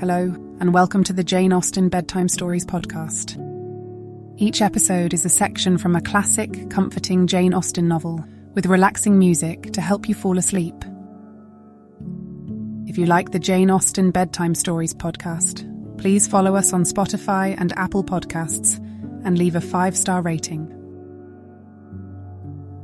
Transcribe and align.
Hello, 0.00 0.34
and 0.60 0.72
welcome 0.72 1.04
to 1.04 1.12
the 1.12 1.22
Jane 1.22 1.52
Austen 1.52 1.90
Bedtime 1.90 2.26
Stories 2.26 2.64
podcast. 2.64 3.36
Each 4.38 4.62
episode 4.62 5.12
is 5.12 5.26
a 5.26 5.28
section 5.28 5.76
from 5.76 5.94
a 5.94 6.00
classic, 6.00 6.70
comforting 6.70 7.26
Jane 7.26 7.52
Austen 7.52 7.86
novel 7.86 8.24
with 8.54 8.64
relaxing 8.64 9.18
music 9.18 9.74
to 9.74 9.82
help 9.82 10.08
you 10.08 10.14
fall 10.14 10.38
asleep. 10.38 10.74
If 12.86 12.96
you 12.96 13.04
like 13.04 13.32
the 13.32 13.38
Jane 13.38 13.70
Austen 13.70 14.10
Bedtime 14.10 14.54
Stories 14.54 14.94
podcast, 14.94 15.68
please 15.98 16.26
follow 16.26 16.56
us 16.56 16.72
on 16.72 16.84
Spotify 16.84 17.54
and 17.58 17.74
Apple 17.76 18.02
Podcasts 18.02 18.78
and 19.26 19.36
leave 19.36 19.54
a 19.54 19.60
five 19.60 19.94
star 19.94 20.22
rating. 20.22 20.66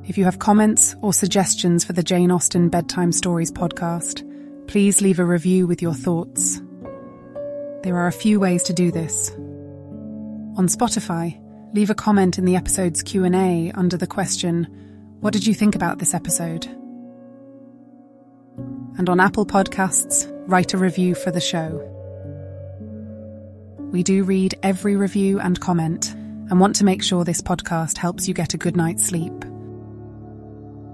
If 0.05 0.19
you 0.19 0.25
have 0.25 0.39
comments 0.39 0.95
or 1.01 1.14
suggestions 1.14 1.83
for 1.83 1.95
the 1.95 2.03
Jane 2.03 2.30
Austen 2.30 2.69
Bedtime 2.69 3.11
Stories 3.11 3.51
podcast, 3.51 4.23
please 4.69 5.01
leave 5.01 5.19
a 5.19 5.25
review 5.25 5.67
with 5.67 5.80
your 5.80 5.95
thoughts. 5.95 6.61
There 7.82 7.96
are 7.96 8.06
a 8.06 8.12
few 8.12 8.41
ways 8.41 8.62
to 8.64 8.73
do 8.73 8.91
this. 8.91 9.30
On 10.56 10.66
Spotify, 10.66 11.38
leave 11.74 11.91
a 11.91 11.95
comment 11.95 12.38
in 12.38 12.45
the 12.45 12.56
episode's 12.56 13.02
Q&A 13.02 13.70
under 13.73 13.96
the 13.96 14.06
question, 14.06 14.64
what 15.20 15.32
did 15.32 15.46
you 15.46 15.55
think 15.55 15.74
about 15.74 15.98
this 15.98 16.15
episode? 16.15 16.66
And 18.98 19.09
on 19.09 19.20
Apple 19.20 19.46
Podcasts, 19.46 20.30
write 20.46 20.73
a 20.73 20.78
review 20.78 21.15
for 21.15 21.30
the 21.30 21.41
show. 21.41 21.92
We 23.93 24.02
do 24.02 24.24
read 24.24 24.54
every 24.62 24.96
review 24.96 25.38
and 25.40 25.60
comment 25.60 26.12
and 26.15 26.60
want 26.60 26.77
to 26.77 26.84
make 26.84 27.02
sure 27.02 27.24
this 27.24 27.43
podcast 27.43 27.98
helps 27.98 28.27
you 28.29 28.34
get 28.34 28.54
a 28.54 28.59
good 28.59 28.77
night's 28.77 29.04
sleep. 29.06 29.32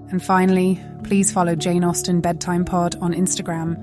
And 0.09 0.23
finally, 0.23 0.79
please 1.03 1.31
follow 1.31 1.55
Jane 1.55 1.83
Austen 1.83 2.21
Bedtime 2.21 2.65
Pod 2.65 2.95
on 3.01 3.13
Instagram. 3.13 3.77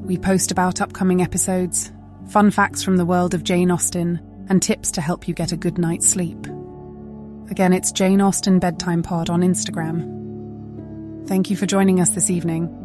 We 0.00 0.18
post 0.18 0.50
about 0.50 0.80
upcoming 0.80 1.22
episodes, 1.22 1.90
fun 2.34 2.50
facts 2.50 2.82
from 2.82 2.96
the 2.96 3.06
world 3.06 3.32
of 3.32 3.44
Jane 3.44 3.70
Austen, 3.70 4.20
and 4.48 4.60
tips 4.60 4.90
to 4.90 5.00
help 5.00 5.28
you 5.28 5.34
get 5.34 5.52
a 5.52 5.56
good 5.56 5.78
night's 5.78 6.08
sleep. 6.08 6.48
Again, 7.48 7.72
it's 7.72 7.92
Jane 7.92 8.20
Austen 8.20 8.58
Bedtime 8.58 9.04
Pod 9.04 9.30
on 9.30 9.42
Instagram. 9.42 11.28
Thank 11.28 11.48
you 11.48 11.56
for 11.56 11.66
joining 11.66 12.00
us 12.00 12.10
this 12.10 12.30
evening. 12.30 12.83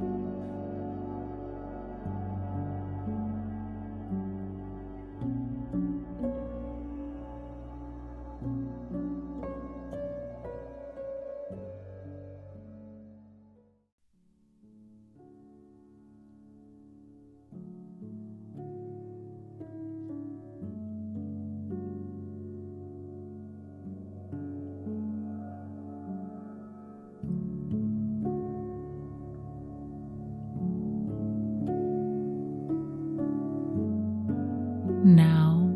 Now 35.05 35.73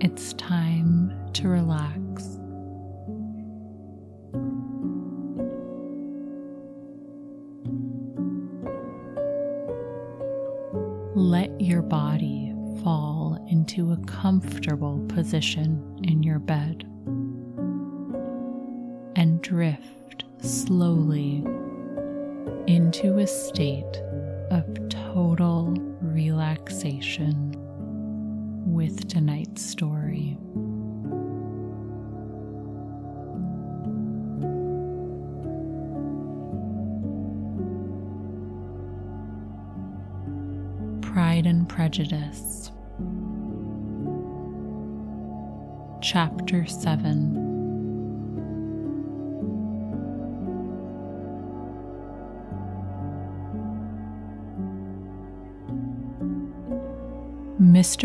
it's 0.00 0.32
time 0.32 1.12
to 1.34 1.48
relax. 1.48 2.38
Let 11.14 11.60
your 11.60 11.82
body 11.82 12.52
fall 12.82 13.38
into 13.48 13.92
a 13.92 13.96
comfortable 13.98 14.98
position 15.08 16.00
in 16.02 16.24
your 16.24 16.40
bed 16.40 16.82
and 19.14 19.40
drift 19.42 20.24
slowly 20.40 21.44
into 22.66 23.18
a 23.18 23.26
state 23.28 24.02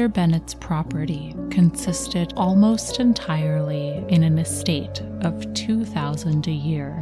Mr. 0.02 0.12
Bennet's 0.12 0.56
property 0.56 1.36
consisted 1.52 2.34
almost 2.36 3.00
entirely 3.00 4.04
in 4.10 4.24
an 4.24 4.40
estate 4.40 5.00
of 5.22 5.54
2000 5.54 6.48
a 6.48 6.52
year, 6.52 6.98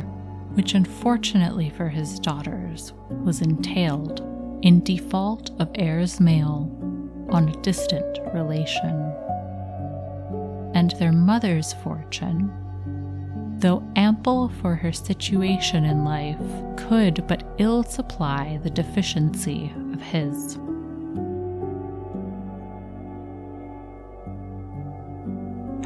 which 0.56 0.74
unfortunately 0.74 1.70
for 1.70 1.88
his 1.88 2.20
daughters 2.20 2.92
was 3.10 3.40
entailed 3.40 4.20
in 4.64 4.84
default 4.84 5.52
of 5.62 5.70
heirs 5.76 6.20
male 6.20 6.70
on 7.30 7.48
a 7.48 7.62
distant 7.62 8.20
relation. 8.34 9.14
And 10.74 10.92
their 11.00 11.14
mother's 11.14 11.72
fortune, 11.72 12.52
though 13.60 13.82
ample 13.96 14.50
for 14.62 14.76
her 14.76 14.92
situation 14.92 15.86
in 15.86 16.04
life, 16.04 16.38
could 16.76 17.26
but 17.28 17.46
ill 17.60 17.82
supply 17.84 18.60
the 18.62 18.70
deficiency 18.70 19.72
of 19.94 20.02
his. 20.02 20.60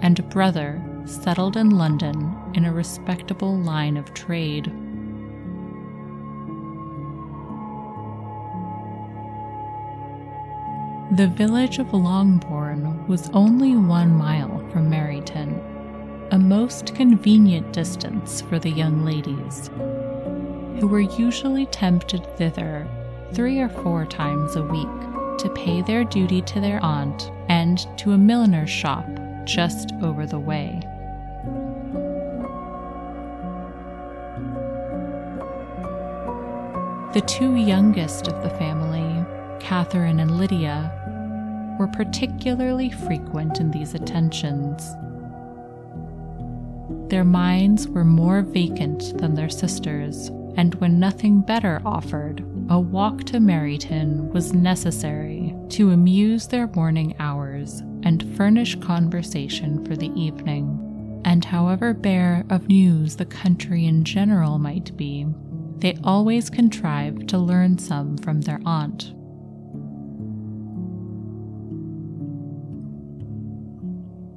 and 0.00 0.18
a 0.18 0.22
brother 0.22 0.82
settled 1.04 1.58
in 1.58 1.68
London 1.68 2.34
in 2.54 2.64
a 2.64 2.72
respectable 2.72 3.58
line 3.58 3.98
of 3.98 4.14
trade. 4.14 4.72
The 11.16 11.28
village 11.28 11.78
of 11.78 11.92
Longbourn 11.92 13.06
was 13.06 13.28
only 13.34 13.76
one 13.76 14.14
mile 14.14 14.66
from 14.70 14.90
Meryton, 14.90 15.60
a 16.30 16.38
most 16.38 16.94
convenient 16.94 17.70
distance 17.74 18.40
for 18.40 18.58
the 18.58 18.70
young 18.70 19.04
ladies, 19.04 19.68
who 20.80 20.88
were 20.88 21.00
usually 21.00 21.66
tempted 21.66 22.24
thither 22.38 22.88
three 23.34 23.60
or 23.60 23.68
four 23.68 24.06
times 24.06 24.56
a 24.56 24.62
week 24.62 24.88
to 25.40 25.52
pay 25.54 25.82
their 25.82 26.02
duty 26.02 26.40
to 26.40 26.60
their 26.62 26.82
aunt 26.82 27.30
and 27.50 27.86
to 27.98 28.12
a 28.12 28.18
milliner's 28.18 28.70
shop 28.70 29.06
just 29.44 29.92
over 30.00 30.24
the 30.24 30.40
way. 30.40 30.80
The 37.12 37.22
two 37.26 37.56
youngest 37.56 38.28
of 38.28 38.42
the 38.42 38.56
family, 38.56 39.26
Catherine 39.60 40.18
and 40.18 40.38
Lydia, 40.38 40.90
were 41.82 41.88
particularly 41.88 42.90
frequent 42.90 43.58
in 43.58 43.68
these 43.72 43.92
attentions. 43.92 44.88
Their 47.10 47.24
minds 47.24 47.88
were 47.88 48.04
more 48.04 48.42
vacant 48.42 49.18
than 49.18 49.34
their 49.34 49.48
sisters, 49.48 50.28
and 50.56 50.76
when 50.76 51.00
nothing 51.00 51.40
better 51.40 51.82
offered, 51.84 52.44
a 52.70 52.78
walk 52.78 53.24
to 53.24 53.38
Meryton 53.38 54.30
was 54.30 54.54
necessary 54.54 55.56
to 55.70 55.90
amuse 55.90 56.46
their 56.46 56.68
morning 56.68 57.16
hours 57.18 57.80
and 58.04 58.36
furnish 58.36 58.76
conversation 58.76 59.84
for 59.84 59.96
the 59.96 60.12
evening. 60.14 61.20
And 61.24 61.44
however 61.44 61.94
bare 61.94 62.44
of 62.48 62.68
news 62.68 63.16
the 63.16 63.26
country 63.26 63.86
in 63.86 64.04
general 64.04 64.60
might 64.60 64.96
be, 64.96 65.26
they 65.78 65.98
always 66.04 66.48
contrived 66.48 67.28
to 67.30 67.38
learn 67.38 67.76
some 67.78 68.18
from 68.18 68.42
their 68.42 68.60
aunt. 68.64 69.14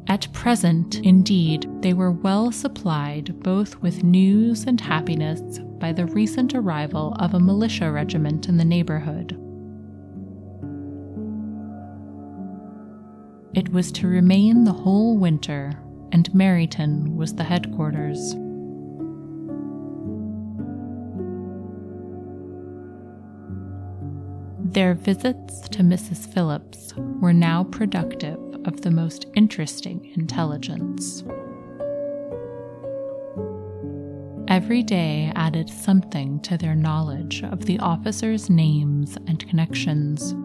At 0.08 0.32
present, 0.34 0.96
indeed, 0.98 1.68
they 1.82 1.94
were 1.94 2.12
well 2.12 2.52
supplied 2.52 3.40
both 3.42 3.82
with 3.82 4.04
news 4.04 4.66
and 4.66 4.80
happiness 4.80 5.60
by 5.80 5.94
the 5.94 6.06
recent 6.06 6.54
arrival 6.54 7.16
of 7.20 7.34
a 7.34 7.40
militia 7.40 7.92
regiment 7.92 8.48
in 8.48 8.58
the 8.58 8.66
neighborhood. 8.66 9.32
It 13.56 13.70
was 13.72 13.92
to 13.94 14.08
remain 14.08 14.64
the 14.64 14.74
whole 14.74 15.18
winter, 15.18 15.74
and 16.12 16.30
Meryton 16.34 17.16
was 17.16 17.34
the 17.34 17.44
headquarters. 17.44 18.36
Their 24.74 24.94
visits 24.94 25.68
to 25.70 25.84
Mrs. 25.84 26.32
Phillips 26.32 26.94
were 26.98 27.34
now 27.34 27.64
productive 27.64 28.45
of 28.66 28.82
the 28.82 28.92
most 28.92 29.26
interesting 29.36 30.12
intelligence. 30.16 31.24
Every 34.48 34.84
day 34.84 35.32
added 35.36 35.70
something 35.70 36.40
to 36.42 36.58
their 36.58 36.76
knowledge 36.76 37.44
of 37.44 37.66
the 37.66 37.80
officers' 37.80 38.50
names 38.50 39.18
and 39.28 39.48
connections. 39.48 40.36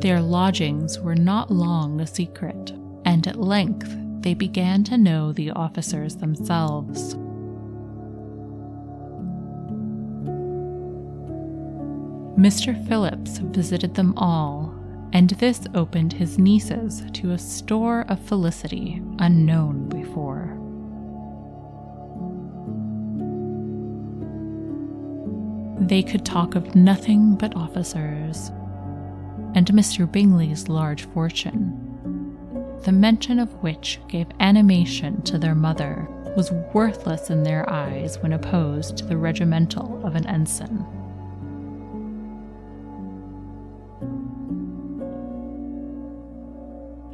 Their 0.00 0.20
lodgings 0.20 1.00
were 1.00 1.14
not 1.14 1.50
long 1.50 2.00
a 2.00 2.06
secret, 2.06 2.72
and 3.04 3.26
at 3.26 3.40
length 3.40 3.94
they 4.20 4.34
began 4.34 4.84
to 4.84 4.96
know 4.96 5.32
the 5.32 5.50
officers 5.50 6.16
themselves. 6.16 7.16
Mr. 12.46 12.80
Phillips 12.86 13.38
visited 13.38 13.96
them 13.96 14.14
all, 14.16 14.72
and 15.12 15.30
this 15.30 15.62
opened 15.74 16.12
his 16.12 16.38
nieces 16.38 17.02
to 17.12 17.32
a 17.32 17.38
store 17.38 18.02
of 18.08 18.20
felicity 18.20 19.02
unknown 19.18 19.88
before. 19.88 20.56
They 25.88 26.04
could 26.04 26.24
talk 26.24 26.54
of 26.54 26.76
nothing 26.76 27.34
but 27.34 27.56
officers, 27.56 28.52
and 29.56 29.66
Mr. 29.66 30.08
Bingley's 30.08 30.68
large 30.68 31.02
fortune, 31.06 31.82
the 32.84 32.92
mention 32.92 33.40
of 33.40 33.60
which 33.60 33.98
gave 34.06 34.28
animation 34.38 35.20
to 35.22 35.36
their 35.36 35.56
mother, 35.56 36.06
was 36.36 36.52
worthless 36.72 37.28
in 37.28 37.42
their 37.42 37.68
eyes 37.68 38.22
when 38.22 38.34
opposed 38.34 38.98
to 38.98 39.04
the 39.04 39.16
regimental 39.16 40.00
of 40.06 40.14
an 40.14 40.28
ensign. 40.28 40.95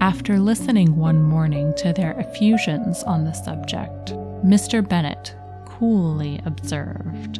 After 0.03 0.41
listening 0.41 0.97
one 0.97 1.23
morning 1.23 1.73
to 1.77 1.93
their 1.93 2.19
effusions 2.19 3.05
on 3.05 3.23
the 3.23 3.33
subject, 3.33 4.07
Mr. 4.45 4.87
Bennet 4.87 5.37
coolly 5.65 6.41
observed 6.45 7.39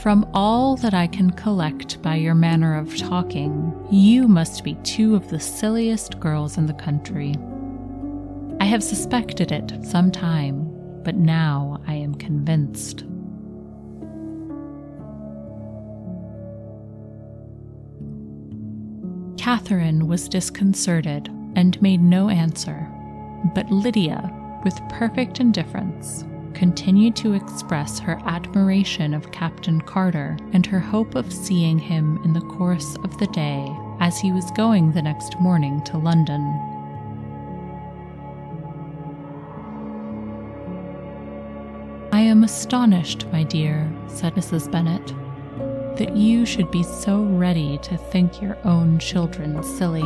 From 0.00 0.26
all 0.32 0.76
that 0.76 0.94
I 0.94 1.06
can 1.06 1.32
collect 1.32 2.00
by 2.00 2.16
your 2.16 2.34
manner 2.34 2.78
of 2.78 2.96
talking, 2.96 3.74
you 3.90 4.26
must 4.26 4.64
be 4.64 4.72
two 4.76 5.14
of 5.14 5.28
the 5.28 5.38
silliest 5.38 6.18
girls 6.18 6.56
in 6.56 6.64
the 6.64 6.72
country. 6.72 7.34
I 8.58 8.64
have 8.64 8.82
suspected 8.82 9.52
it 9.52 9.84
some 9.84 10.10
time, 10.10 10.72
but 11.02 11.16
now 11.16 11.82
I 11.86 11.96
am 11.96 12.14
convinced. 12.14 13.04
Catherine 19.38 20.08
was 20.08 20.28
disconcerted 20.28 21.28
and 21.54 21.80
made 21.80 22.02
no 22.02 22.28
answer, 22.28 22.88
but 23.54 23.70
Lydia, 23.70 24.30
with 24.64 24.80
perfect 24.90 25.38
indifference, 25.38 26.24
continued 26.54 27.14
to 27.16 27.34
express 27.34 28.00
her 28.00 28.20
admiration 28.24 29.14
of 29.14 29.30
Captain 29.30 29.80
Carter 29.80 30.36
and 30.52 30.66
her 30.66 30.80
hope 30.80 31.14
of 31.14 31.32
seeing 31.32 31.78
him 31.78 32.20
in 32.24 32.32
the 32.32 32.40
course 32.40 32.96
of 33.04 33.16
the 33.18 33.28
day 33.28 33.72
as 34.00 34.18
he 34.18 34.32
was 34.32 34.50
going 34.50 34.90
the 34.90 35.02
next 35.02 35.38
morning 35.40 35.82
to 35.84 35.98
London. 35.98 36.42
I 42.12 42.20
am 42.20 42.42
astonished, 42.42 43.26
my 43.32 43.44
dear, 43.44 43.90
said 44.08 44.34
Mrs. 44.34 44.70
Bennet, 44.70 45.14
that 45.98 46.16
you 46.16 46.46
should 46.46 46.70
be 46.70 46.84
so 46.84 47.22
ready 47.24 47.76
to 47.78 47.96
think 47.96 48.40
your 48.40 48.56
own 48.64 48.98
children 49.00 49.62
silly. 49.62 50.04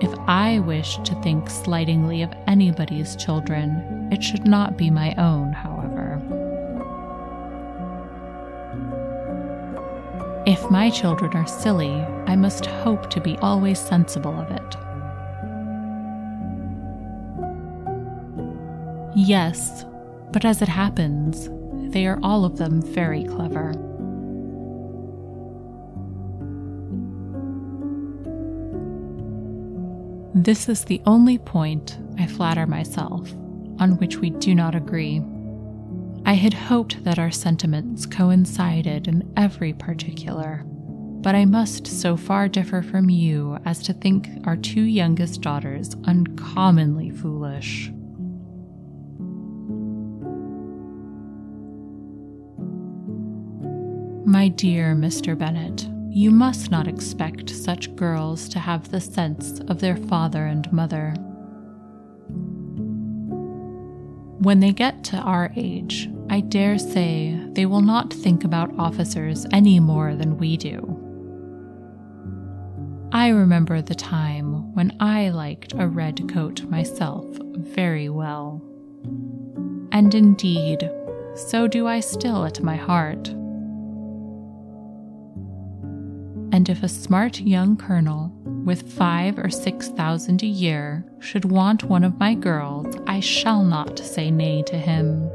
If 0.00 0.16
I 0.28 0.60
wish 0.60 0.98
to 0.98 1.14
think 1.22 1.50
slightingly 1.50 2.22
of 2.22 2.32
anybody's 2.46 3.16
children, 3.16 4.08
it 4.12 4.22
should 4.22 4.46
not 4.46 4.76
be 4.76 4.90
my 4.90 5.12
own, 5.16 5.52
however. 5.52 6.20
If 10.46 10.70
my 10.70 10.90
children 10.90 11.32
are 11.34 11.46
silly, 11.46 11.92
I 12.26 12.36
must 12.36 12.66
hope 12.66 13.10
to 13.10 13.20
be 13.20 13.36
always 13.38 13.78
sensible 13.78 14.38
of 14.38 14.50
it. 14.50 14.76
Yes, 19.16 19.84
but 20.32 20.44
as 20.44 20.60
it 20.60 20.68
happens, 20.68 21.48
they 21.92 22.06
are 22.06 22.20
all 22.22 22.44
of 22.44 22.58
them 22.58 22.82
very 22.82 23.24
clever. 23.24 23.72
This 30.36 30.68
is 30.68 30.84
the 30.84 31.00
only 31.06 31.38
point, 31.38 31.96
I 32.18 32.26
flatter 32.26 32.66
myself, 32.66 33.32
on 33.78 33.98
which 33.98 34.16
we 34.16 34.30
do 34.30 34.52
not 34.52 34.74
agree. 34.74 35.22
I 36.26 36.32
had 36.32 36.52
hoped 36.52 37.04
that 37.04 37.20
our 37.20 37.30
sentiments 37.30 38.04
coincided 38.04 39.06
in 39.06 39.32
every 39.36 39.72
particular, 39.72 40.64
but 40.66 41.36
I 41.36 41.44
must 41.44 41.86
so 41.86 42.16
far 42.16 42.48
differ 42.48 42.82
from 42.82 43.08
you 43.10 43.58
as 43.64 43.80
to 43.84 43.92
think 43.92 44.28
our 44.44 44.56
two 44.56 44.82
youngest 44.82 45.40
daughters 45.40 45.94
uncommonly 46.02 47.10
foolish. 47.10 47.92
My 54.26 54.48
dear 54.48 54.96
Mr. 54.96 55.38
Bennet, 55.38 55.86
you 56.14 56.30
must 56.30 56.70
not 56.70 56.86
expect 56.86 57.50
such 57.50 57.94
girls 57.96 58.48
to 58.48 58.60
have 58.60 58.88
the 58.88 59.00
sense 59.00 59.58
of 59.66 59.80
their 59.80 59.96
father 59.96 60.46
and 60.46 60.72
mother. 60.72 61.12
When 64.38 64.60
they 64.60 64.70
get 64.70 65.02
to 65.04 65.16
our 65.16 65.50
age, 65.56 66.08
I 66.30 66.38
dare 66.38 66.78
say 66.78 67.36
they 67.54 67.66
will 67.66 67.80
not 67.80 68.12
think 68.12 68.44
about 68.44 68.78
officers 68.78 69.44
any 69.50 69.80
more 69.80 70.14
than 70.14 70.38
we 70.38 70.56
do. 70.56 71.00
I 73.10 73.30
remember 73.30 73.82
the 73.82 73.96
time 73.96 74.72
when 74.72 74.96
I 75.00 75.30
liked 75.30 75.72
a 75.76 75.88
red 75.88 76.32
coat 76.32 76.62
myself 76.62 77.26
very 77.56 78.08
well. 78.08 78.62
And 79.90 80.14
indeed, 80.14 80.88
so 81.34 81.66
do 81.66 81.88
I 81.88 81.98
still 81.98 82.44
at 82.44 82.62
my 82.62 82.76
heart 82.76 83.34
and 86.54 86.68
if 86.68 86.84
a 86.84 86.88
smart 86.88 87.40
young 87.40 87.76
colonel 87.76 88.30
with 88.64 88.92
five 88.92 89.40
or 89.40 89.50
six 89.50 89.88
thousand 89.88 90.40
a 90.44 90.46
year 90.46 91.04
should 91.18 91.44
want 91.44 91.82
one 91.82 92.04
of 92.04 92.20
my 92.20 92.32
girls, 92.32 92.96
I 93.08 93.18
shall 93.18 93.64
not 93.64 93.98
say 93.98 94.30
nay 94.30 94.62
to 94.68 94.78
him. 94.78 95.28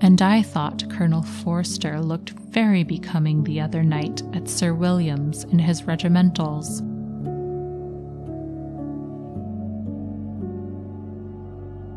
And 0.00 0.22
I 0.22 0.42
thought 0.42 0.88
Colonel 0.92 1.22
Forster 1.22 2.00
looked 2.00 2.30
very 2.30 2.84
becoming 2.84 3.42
the 3.42 3.60
other 3.60 3.82
night 3.82 4.22
at 4.32 4.48
Sir 4.48 4.74
William's 4.74 5.42
in 5.42 5.58
his 5.58 5.82
regimentals. 5.82 6.82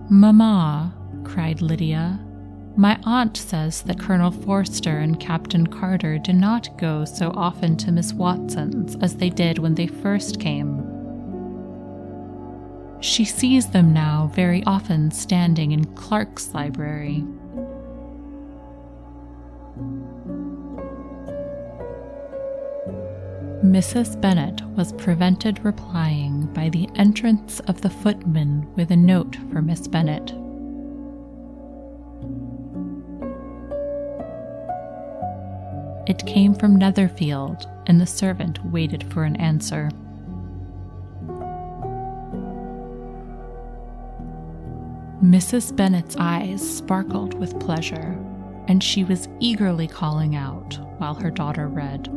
Mamma, 0.09 0.95
cried 1.23 1.61
Lydia, 1.61 2.19
my 2.75 2.99
aunt 3.03 3.35
says 3.35 3.81
that 3.83 3.99
Colonel 3.99 4.31
Forster 4.31 4.99
and 4.99 5.19
Captain 5.19 5.67
Carter 5.67 6.17
do 6.17 6.33
not 6.33 6.77
go 6.77 7.05
so 7.05 7.31
often 7.35 7.75
to 7.77 7.91
Miss 7.91 8.13
Watson's 8.13 8.95
as 9.01 9.15
they 9.15 9.29
did 9.29 9.59
when 9.59 9.75
they 9.75 9.87
first 9.87 10.39
came. 10.39 10.87
She 13.01 13.25
sees 13.25 13.67
them 13.67 13.93
now 13.93 14.31
very 14.33 14.63
often 14.65 15.11
standing 15.11 15.71
in 15.71 15.85
Clarke's 15.95 16.53
library. 16.53 17.25
Mrs. 23.63 24.19
Bennet 24.19 24.61
was 24.75 24.93
prevented 24.93 25.63
replying 25.63 26.45
by 26.53 26.69
the 26.69 26.89
entrance 26.95 27.59
of 27.61 27.81
the 27.81 27.89
footman 27.89 28.67
with 28.75 28.91
a 28.91 28.95
note 28.95 29.37
for 29.51 29.61
Miss 29.61 29.87
Bennet. 29.87 30.40
It 36.07 36.25
came 36.25 36.53
from 36.53 36.75
Netherfield 36.75 37.67
and 37.87 37.99
the 37.99 38.07
servant 38.07 38.63
waited 38.65 39.03
for 39.11 39.23
an 39.23 39.35
answer. 39.35 39.89
Mrs. 45.23 45.75
Bennet's 45.75 46.15
eyes 46.17 46.77
sparkled 46.77 47.35
with 47.35 47.59
pleasure, 47.59 48.17
and 48.67 48.83
she 48.83 49.03
was 49.03 49.29
eagerly 49.39 49.87
calling 49.87 50.35
out 50.35 50.79
while 50.97 51.13
her 51.13 51.29
daughter 51.29 51.67
read. 51.67 52.07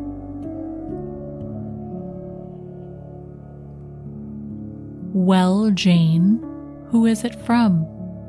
Well, 5.12 5.70
Jane, 5.70 6.40
who 6.88 7.04
is 7.04 7.24
it 7.24 7.34
from? 7.34 7.82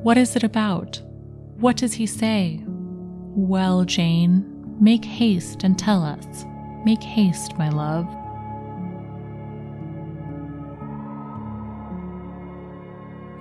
What 0.04 0.18
is 0.18 0.36
it 0.36 0.44
about? 0.44 1.02
What 1.58 1.78
does 1.78 1.94
he 1.94 2.06
say? 2.06 2.62
Well, 2.68 3.86
Jane, 3.86 4.55
make 4.80 5.06
haste 5.06 5.64
and 5.64 5.78
tell 5.78 6.04
us. 6.04 6.46
Make 6.86 7.02
haste, 7.02 7.58
my 7.58 7.70
love. 7.70 8.08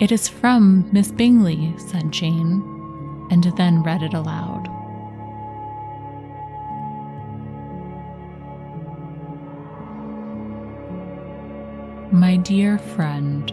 It 0.01 0.11
is 0.11 0.29
from 0.29 0.89
Miss 0.93 1.11
Bingley, 1.11 1.75
said 1.79 2.11
Jane, 2.11 2.63
and 3.31 3.45
then 3.57 3.83
read 3.83 4.03
it 4.03 4.15
aloud. 4.15 4.69
My 12.13 12.37
dear 12.37 12.79
friend, 12.79 13.53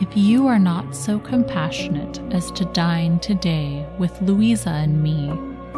if 0.00 0.16
you 0.16 0.46
are 0.46 0.58
not 0.58 0.94
so 0.94 1.18
compassionate 1.18 2.20
as 2.32 2.50
to 2.52 2.64
dine 2.66 3.18
today 3.20 3.86
with 3.98 4.20
Louisa 4.22 4.70
and 4.70 5.02
me, 5.02 5.30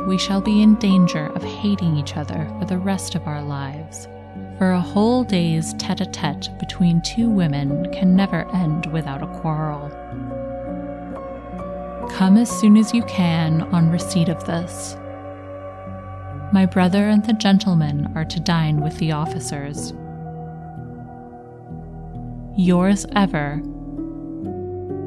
we 0.06 0.16
shall 0.16 0.40
be 0.40 0.62
in 0.62 0.76
danger 0.76 1.26
of 1.34 1.42
hating 1.42 1.96
each 1.96 2.16
other 2.16 2.46
for 2.58 2.64
the 2.64 2.78
rest 2.78 3.14
of 3.14 3.26
our 3.26 3.42
lives. 3.42 4.08
For 4.58 4.70
a 4.70 4.80
whole 4.80 5.24
day's 5.24 5.74
tete 5.74 6.00
a 6.00 6.06
tete 6.06 6.48
between 6.58 7.02
two 7.02 7.28
women 7.28 7.92
can 7.92 8.14
never 8.14 8.48
end 8.54 8.86
without 8.92 9.22
a 9.22 9.40
quarrel. 9.40 9.90
Come 12.10 12.36
as 12.36 12.48
soon 12.48 12.76
as 12.76 12.94
you 12.94 13.02
can 13.02 13.62
on 13.74 13.90
receipt 13.90 14.28
of 14.28 14.44
this. 14.46 14.96
My 16.52 16.64
brother 16.64 17.08
and 17.08 17.24
the 17.24 17.32
gentlemen 17.32 18.12
are 18.14 18.24
to 18.24 18.40
dine 18.40 18.80
with 18.80 18.96
the 18.98 19.12
officers. 19.12 19.92
Yours 22.56 23.04
ever, 23.14 23.60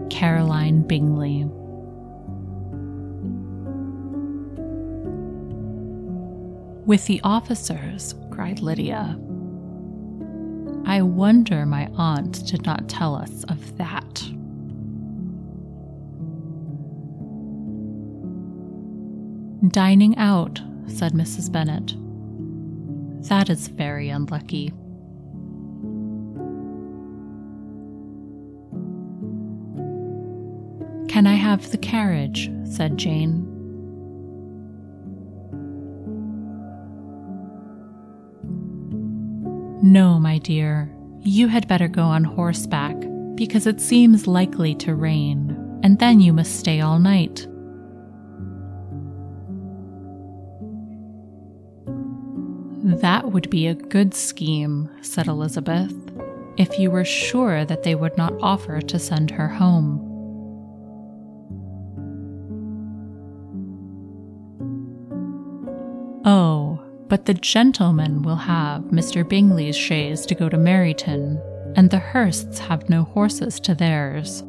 Caroline 0.09 0.81
Bingley. 0.81 1.49
With 6.89 7.05
the 7.05 7.21
officers, 7.23 8.15
cried 8.31 8.61
Lydia. 8.61 9.15
I 10.87 11.03
wonder 11.03 11.67
my 11.67 11.87
aunt 11.95 12.47
did 12.47 12.65
not 12.65 12.89
tell 12.89 13.13
us 13.13 13.43
of 13.43 13.77
that. 13.77 14.15
Dining 19.71 20.17
out, 20.17 20.61
said 20.87 21.13
Mrs. 21.13 21.51
Bennet. 21.51 21.93
That 23.27 23.51
is 23.51 23.67
very 23.67 24.09
unlucky. 24.09 24.69
Can 31.07 31.27
I 31.27 31.35
have 31.35 31.69
the 31.69 31.77
carriage? 31.77 32.49
said 32.63 32.97
Jane. 32.97 33.58
No, 39.81 40.19
my 40.19 40.39
dear, 40.39 40.93
you 41.21 41.47
had 41.47 41.67
better 41.67 41.87
go 41.87 42.03
on 42.03 42.23
horseback, 42.25 42.95
because 43.35 43.65
it 43.65 43.79
seems 43.79 44.27
likely 44.27 44.75
to 44.75 44.93
rain, 44.93 45.79
and 45.83 45.97
then 45.99 46.19
you 46.19 46.33
must 46.33 46.59
stay 46.59 46.81
all 46.81 46.99
night. 46.99 47.47
That 53.01 53.31
would 53.31 53.49
be 53.49 53.67
a 53.67 53.75
good 53.75 54.13
scheme, 54.13 54.89
said 55.01 55.27
Elizabeth, 55.27 55.93
if 56.57 56.77
you 56.77 56.91
were 56.91 57.05
sure 57.05 57.63
that 57.63 57.83
they 57.83 57.95
would 57.95 58.17
not 58.17 58.33
offer 58.41 58.81
to 58.81 58.99
send 58.99 59.31
her 59.31 59.47
home. 59.47 60.08
But 67.09 67.25
the 67.25 67.33
gentlemen 67.33 68.21
will 68.21 68.35
have 68.35 68.83
Mr. 68.83 69.27
Bingley's 69.27 69.75
chaise 69.75 70.27
to 70.27 70.35
go 70.35 70.47
to 70.47 70.57
Meryton, 70.57 71.41
and 71.75 71.89
the 71.89 71.97
Hursts 71.97 72.59
have 72.59 72.87
no 72.87 73.03
horses 73.03 73.59
to 73.61 73.73
theirs. 73.73 74.43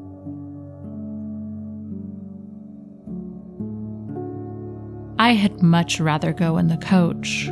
I 5.19 5.33
had 5.33 5.63
much 5.63 6.01
rather 6.01 6.33
go 6.33 6.59
in 6.59 6.69
the 6.69 6.77
coach. 6.77 7.49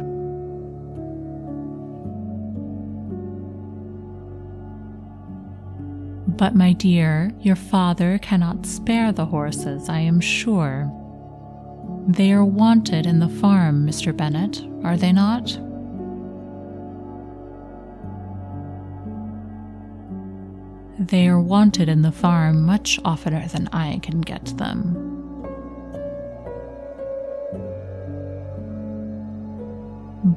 But, 6.36 6.54
my 6.54 6.72
dear, 6.74 7.32
your 7.40 7.56
father 7.56 8.18
cannot 8.18 8.66
spare 8.66 9.10
the 9.10 9.26
horses, 9.26 9.88
I 9.88 10.00
am 10.00 10.20
sure. 10.20 10.92
They 12.08 12.32
are 12.32 12.44
wanted 12.44 13.04
in 13.04 13.18
the 13.18 13.28
farm, 13.28 13.86
Mr. 13.86 14.16
Bennet, 14.16 14.62
are 14.82 14.96
they 14.96 15.12
not? 15.12 15.44
They 20.98 21.28
are 21.28 21.38
wanted 21.38 21.90
in 21.90 22.00
the 22.00 22.10
farm 22.10 22.64
much 22.64 22.98
oftener 23.04 23.46
than 23.48 23.68
I 23.74 23.98
can 23.98 24.22
get 24.22 24.56
them. 24.56 24.94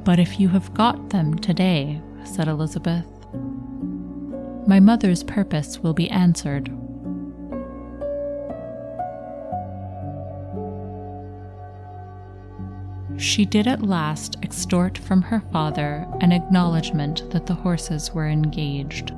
But 0.04 0.18
if 0.18 0.38
you 0.38 0.50
have 0.50 0.74
got 0.74 1.08
them 1.08 1.38
today, 1.38 2.02
said 2.24 2.48
Elizabeth, 2.48 3.06
my 4.66 4.78
mother's 4.78 5.24
purpose 5.24 5.78
will 5.78 5.94
be 5.94 6.10
answered 6.10 6.70
she 13.32 13.46
did 13.46 13.66
at 13.66 13.80
last 13.80 14.36
extort 14.42 14.98
from 14.98 15.22
her 15.22 15.40
father 15.50 16.06
an 16.20 16.32
acknowledgment 16.32 17.30
that 17.30 17.46
the 17.46 17.54
horses 17.54 18.12
were 18.12 18.28
engaged. 18.28 19.10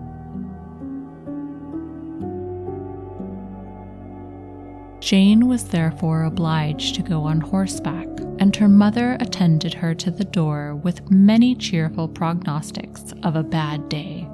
Jane 5.01 5.49
was 5.49 5.65
therefore 5.65 6.23
obliged 6.23 6.95
to 6.95 7.03
go 7.03 7.25
on 7.25 7.41
horseback, 7.41 8.07
and 8.39 8.55
her 8.55 8.69
mother 8.69 9.17
attended 9.19 9.75
her 9.75 9.97
to 9.97 10.13
the 10.13 10.25
door 10.25 10.77
with 10.77 11.11
many 11.11 11.57
cheerful 11.57 12.07
prognostics 12.07 13.13
of 13.25 13.35
a 13.35 13.43
bad 13.43 13.89
day. 13.89 14.29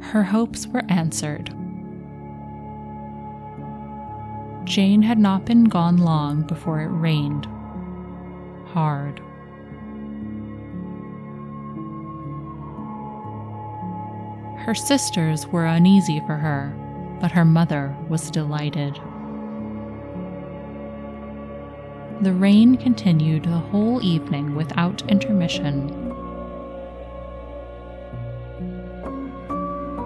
Her 0.00 0.22
hopes 0.22 0.66
were 0.66 0.84
answered 0.88 1.54
Jane 4.70 5.02
had 5.02 5.18
not 5.18 5.44
been 5.44 5.64
gone 5.64 5.96
long 5.96 6.42
before 6.42 6.80
it 6.80 6.86
rained. 6.86 7.44
Hard. 8.68 9.18
Her 14.64 14.76
sisters 14.76 15.48
were 15.48 15.66
uneasy 15.66 16.20
for 16.20 16.36
her, 16.36 16.72
but 17.20 17.32
her 17.32 17.44
mother 17.44 17.96
was 18.08 18.30
delighted. 18.30 18.94
The 22.20 22.32
rain 22.32 22.76
continued 22.76 23.46
the 23.46 23.58
whole 23.58 24.00
evening 24.04 24.54
without 24.54 25.02
intermission. 25.10 25.88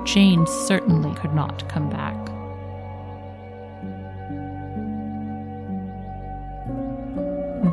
Jane 0.07 0.47
certainly 0.47 1.15
could 1.17 1.35
not 1.35 1.69
come 1.69 1.91
back. 1.91 2.24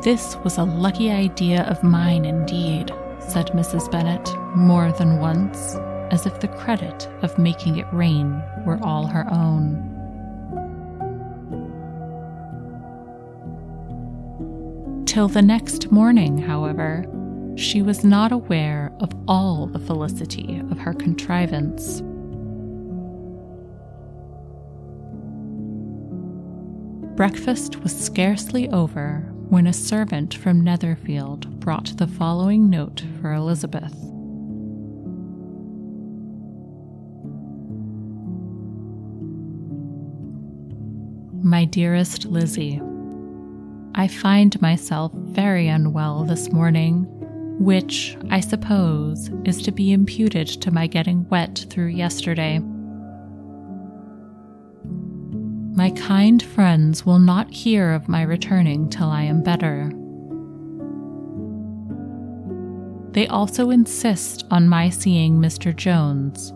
This 0.02 0.36
was 0.42 0.58
a 0.58 0.64
lucky 0.64 1.12
idea 1.12 1.62
of 1.62 1.84
mine 1.84 2.24
indeed, 2.24 2.90
said 3.20 3.52
Mrs. 3.52 3.88
Bennet 3.88 4.36
more 4.56 4.90
than 4.90 5.20
once, 5.20 5.76
as 6.10 6.26
if 6.26 6.40
the 6.40 6.48
credit 6.48 7.08
of 7.22 7.38
making 7.38 7.76
it 7.76 7.86
rain 7.92 8.42
were 8.66 8.80
all 8.82 9.06
her 9.06 9.32
own. 9.32 9.76
Till 15.06 15.28
the 15.28 15.40
next 15.40 15.92
morning, 15.92 16.36
however, 16.36 17.06
she 17.54 17.80
was 17.80 18.02
not 18.02 18.32
aware 18.32 18.92
of 18.98 19.10
all 19.28 19.68
the 19.68 19.78
felicity 19.78 20.60
of 20.72 20.80
her 20.80 20.94
contrivance. 20.94 22.02
Breakfast 27.14 27.76
was 27.84 27.96
scarcely 27.96 28.68
over 28.70 29.31
when 29.52 29.66
a 29.66 29.72
servant 29.74 30.32
from 30.32 30.62
Netherfield 30.62 31.60
brought 31.60 31.94
the 31.98 32.06
following 32.06 32.70
note 32.70 33.04
for 33.20 33.34
Elizabeth. 33.34 33.94
My 41.44 41.66
dearest 41.66 42.24
Lizzie, 42.24 42.80
I 43.94 44.08
find 44.08 44.58
myself 44.62 45.12
very 45.12 45.68
unwell 45.68 46.24
this 46.24 46.50
morning, 46.50 47.04
which, 47.58 48.16
I 48.30 48.40
suppose, 48.40 49.30
is 49.44 49.60
to 49.64 49.70
be 49.70 49.92
imputed 49.92 50.48
to 50.62 50.70
my 50.70 50.86
getting 50.86 51.28
wet 51.28 51.66
through 51.68 51.88
yesterday. 51.88 52.62
My 55.82 55.90
kind 55.90 56.40
friends 56.40 57.04
will 57.04 57.18
not 57.18 57.50
hear 57.50 57.90
of 57.90 58.08
my 58.08 58.22
returning 58.22 58.88
till 58.88 59.08
I 59.08 59.22
am 59.24 59.42
better. 59.42 59.90
They 63.10 63.26
also 63.26 63.70
insist 63.70 64.44
on 64.52 64.68
my 64.68 64.90
seeing 64.90 65.40
Mr. 65.40 65.74
Jones. 65.74 66.52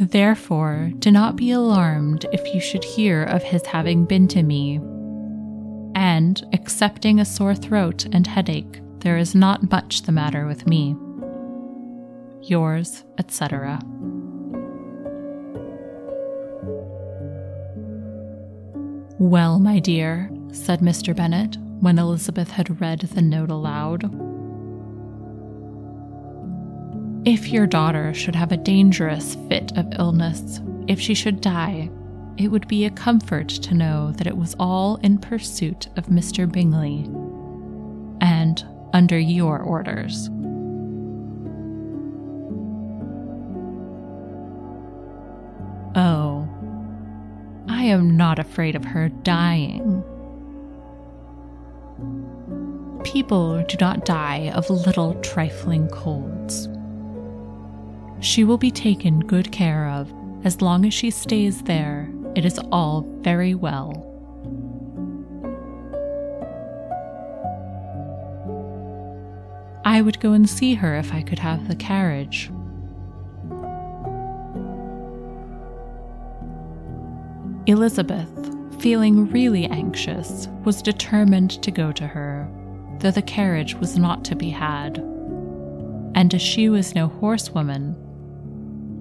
Therefore, 0.00 0.92
do 0.98 1.10
not 1.10 1.36
be 1.36 1.50
alarmed 1.50 2.24
if 2.32 2.54
you 2.54 2.60
should 2.62 2.82
hear 2.82 3.24
of 3.24 3.42
his 3.42 3.66
having 3.66 4.06
been 4.06 4.26
to 4.28 4.42
me. 4.42 4.76
And, 5.94 6.42
excepting 6.54 7.20
a 7.20 7.26
sore 7.26 7.54
throat 7.54 8.06
and 8.14 8.26
headache, 8.26 8.80
there 9.00 9.18
is 9.18 9.34
not 9.34 9.70
much 9.70 10.04
the 10.04 10.12
matter 10.12 10.46
with 10.46 10.66
me. 10.66 10.96
Yours, 12.40 13.04
etc. 13.18 13.78
Well, 19.18 19.58
my 19.58 19.78
dear, 19.78 20.30
said 20.52 20.80
Mr. 20.80 21.16
Bennet 21.16 21.56
when 21.80 21.98
Elizabeth 21.98 22.50
had 22.50 22.82
read 22.82 23.00
the 23.00 23.22
note 23.22 23.50
aloud. 23.50 24.04
If 27.26 27.48
your 27.48 27.66
daughter 27.66 28.12
should 28.12 28.34
have 28.34 28.52
a 28.52 28.58
dangerous 28.58 29.36
fit 29.48 29.72
of 29.74 29.86
illness, 29.98 30.60
if 30.86 31.00
she 31.00 31.14
should 31.14 31.40
die, 31.40 31.90
it 32.36 32.48
would 32.48 32.68
be 32.68 32.84
a 32.84 32.90
comfort 32.90 33.48
to 33.48 33.74
know 33.74 34.12
that 34.12 34.26
it 34.26 34.36
was 34.36 34.54
all 34.60 34.96
in 34.96 35.16
pursuit 35.16 35.88
of 35.96 36.06
Mr. 36.08 36.50
Bingley 36.50 37.04
and 38.20 38.62
under 38.92 39.18
your 39.18 39.60
orders. 39.60 40.28
Am 47.86 48.16
not 48.16 48.38
afraid 48.38 48.76
of 48.76 48.84
her 48.84 49.08
dying. 49.08 50.02
Mm. 52.00 53.04
People 53.04 53.62
do 53.68 53.76
not 53.80 54.04
die 54.04 54.50
of 54.54 54.68
little 54.68 55.14
trifling 55.22 55.88
colds. 55.88 56.68
She 58.20 58.44
will 58.44 58.58
be 58.58 58.70
taken 58.70 59.20
good 59.20 59.52
care 59.52 59.88
of. 59.88 60.12
As 60.44 60.60
long 60.60 60.84
as 60.84 60.94
she 60.94 61.10
stays 61.10 61.62
there, 61.62 62.10
it 62.34 62.44
is 62.44 62.58
all 62.70 63.02
very 63.20 63.54
well. 63.54 64.02
I 69.84 70.02
would 70.02 70.20
go 70.20 70.32
and 70.32 70.48
see 70.48 70.74
her 70.74 70.96
if 70.96 71.14
I 71.14 71.22
could 71.22 71.38
have 71.38 71.68
the 71.68 71.76
carriage. 71.76 72.50
Elizabeth, 77.68 78.30
feeling 78.78 79.28
really 79.32 79.66
anxious, 79.66 80.46
was 80.64 80.80
determined 80.80 81.60
to 81.64 81.72
go 81.72 81.90
to 81.90 82.06
her, 82.06 82.48
though 83.00 83.10
the 83.10 83.20
carriage 83.20 83.74
was 83.74 83.98
not 83.98 84.24
to 84.24 84.36
be 84.36 84.50
had. 84.50 84.98
And 86.14 86.32
as 86.32 86.40
she 86.40 86.68
was 86.68 86.94
no 86.94 87.08
horsewoman, 87.08 87.96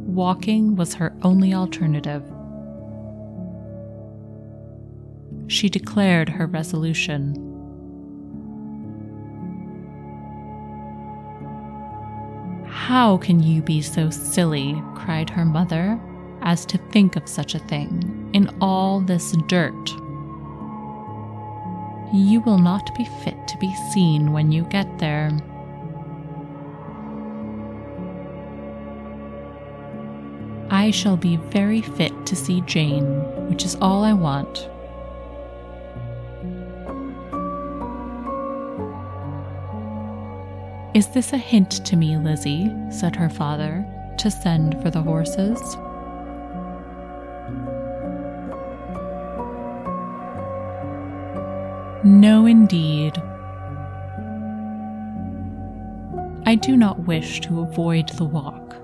walking 0.07 0.75
was 0.75 0.95
her 0.95 1.15
only 1.21 1.53
alternative. 1.53 2.23
She 5.45 5.69
declared 5.69 6.29
her 6.29 6.47
resolution. 6.47 7.35
How 12.67 13.17
can 13.17 13.43
you 13.43 13.61
be 13.61 13.83
so 13.83 14.09
silly, 14.09 14.81
cried 14.95 15.29
her 15.29 15.45
mother, 15.45 15.99
as 16.41 16.65
to 16.65 16.79
think 16.89 17.15
of 17.15 17.29
such 17.29 17.53
a 17.53 17.59
thing 17.59 18.14
in 18.35 18.53
all 18.59 18.99
this 18.99 19.31
dirt? 19.47 19.89
You 22.13 22.41
will 22.45 22.57
not 22.57 22.93
be 22.93 23.05
fit 23.23 23.47
to 23.47 23.57
be 23.59 23.73
seen 23.93 24.33
when 24.33 24.51
you 24.51 24.63
get 24.63 24.99
there. 24.99 25.31
I 30.69 30.91
shall 30.91 31.15
be 31.15 31.37
very 31.37 31.81
fit 31.81 32.25
to 32.25 32.35
see 32.35 32.59
Jane, 32.61 33.05
which 33.49 33.63
is 33.63 33.75
all 33.75 34.03
I 34.03 34.11
want. 34.11 34.69
Is 40.93 41.07
this 41.07 41.31
a 41.31 41.37
hint 41.37 41.85
to 41.85 41.95
me, 41.95 42.17
Lizzie, 42.17 42.69
said 42.89 43.15
her 43.15 43.29
father, 43.29 43.85
to 44.17 44.29
send 44.29 44.81
for 44.81 44.89
the 44.89 45.01
horses? 45.01 45.77
No, 52.05 52.45
indeed. 52.45 53.17
I 56.45 56.53
do 56.53 56.77
not 56.77 56.99
wish 57.07 57.41
to 57.41 57.61
avoid 57.61 58.09
the 58.09 58.25
walk. 58.25 58.75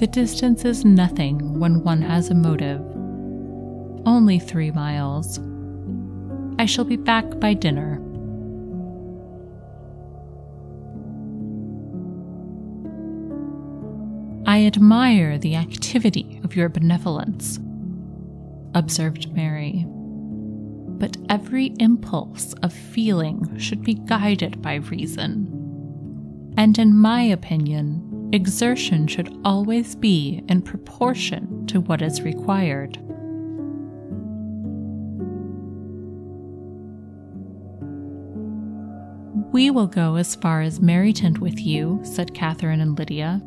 The 0.00 0.08
distance 0.08 0.64
is 0.64 0.84
nothing 0.84 1.60
when 1.60 1.84
one 1.84 2.02
has 2.02 2.28
a 2.28 2.34
motive. 2.34 2.80
Only 4.04 4.40
three 4.40 4.72
miles. 4.72 5.38
I 6.58 6.66
shall 6.66 6.84
be 6.84 6.96
back 6.96 7.38
by 7.38 7.54
dinner. 7.54 8.02
I 14.46 14.66
admire 14.66 15.38
the 15.38 15.54
activity 15.54 16.40
of 16.42 16.56
your 16.56 16.68
benevolence, 16.68 17.60
observed 18.74 19.32
Mary. 19.32 19.86
But 20.98 21.16
every 21.28 21.74
impulse 21.78 22.52
of 22.62 22.72
feeling 22.72 23.58
should 23.58 23.82
be 23.82 23.94
guided 23.94 24.62
by 24.62 24.76
reason. 24.76 26.54
And 26.56 26.78
in 26.78 26.96
my 26.96 27.22
opinion, 27.22 28.30
exertion 28.32 29.06
should 29.06 29.34
always 29.44 29.94
be 29.94 30.42
in 30.48 30.62
proportion 30.62 31.66
to 31.66 31.80
what 31.80 32.02
is 32.02 32.22
required. 32.22 32.98
We 39.52 39.70
will 39.70 39.86
go 39.86 40.16
as 40.16 40.34
far 40.34 40.60
as 40.60 40.80
Meryton 40.80 41.38
with 41.38 41.58
you, 41.60 42.00
said 42.02 42.34
Catherine 42.34 42.80
and 42.80 42.98
Lydia. 42.98 43.42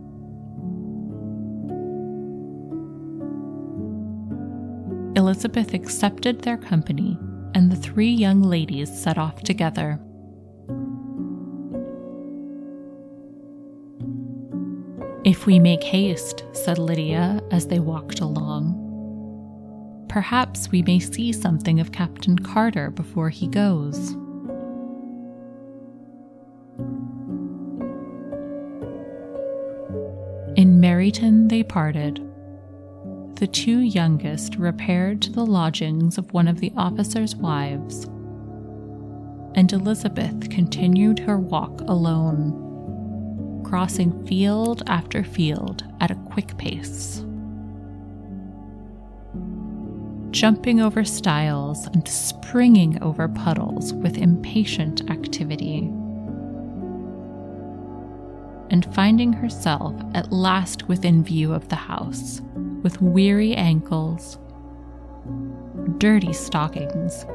Elizabeth 5.16 5.74
accepted 5.74 6.42
their 6.42 6.58
company, 6.58 7.18
and 7.54 7.72
the 7.72 7.76
three 7.76 8.10
young 8.10 8.42
ladies 8.42 8.90
set 8.90 9.18
off 9.18 9.42
together. 9.44 10.00
If 15.26 15.46
we 15.46 15.60
make 15.60 15.84
haste, 15.84 16.46
said 16.54 16.78
Lydia 16.78 17.42
as 17.52 17.68
they 17.68 17.80
walked 17.80 18.20
along, 18.20 18.76
perhaps 20.08 20.72
we 20.72 20.82
may 20.82 21.00
see 21.00 21.32
something 21.32 21.80
of 21.80 21.92
Captain 21.92 22.40
Carter 22.40 22.90
before 22.90 23.30
he 23.30 23.48
goes. 23.48 24.12
In 30.56 30.82
Meryton 30.82 31.50
they 31.50 31.64
parted. 31.64 32.29
The 33.40 33.48
two 33.48 33.80
youngest 33.80 34.58
repaired 34.58 35.22
to 35.22 35.32
the 35.32 35.46
lodgings 35.46 36.18
of 36.18 36.34
one 36.34 36.50
of 36.50 36.60
the 36.60 36.74
officers' 36.76 37.38
wives, 37.38 38.04
and 39.56 39.72
Elizabeth 39.72 40.50
continued 40.50 41.20
her 41.20 41.40
walk 41.40 41.80
alone 41.88 43.64
crossing 43.64 44.26
field 44.26 44.84
after 44.88 45.24
field 45.24 45.86
at 46.02 46.12
a 46.12 46.16
quick 46.16 46.58
pace. 46.58 47.24
Jumping 50.32 50.82
over 50.82 51.06
stiles 51.06 51.88
and 51.88 52.06
springing 52.08 53.02
over 53.02 53.30
puddles 53.30 53.94
with 53.94 54.18
impatient 54.18 55.10
activity. 55.10 55.90
And 58.70 58.94
finding 58.94 59.32
herself 59.32 59.96
at 60.14 60.32
last 60.34 60.90
within 60.90 61.24
view 61.24 61.54
of 61.54 61.70
the 61.70 61.76
house, 61.76 62.42
with 62.82 63.02
weary 63.02 63.56
ankles, 63.56 64.38
dirty 65.98 66.34
stockings, 66.34 67.26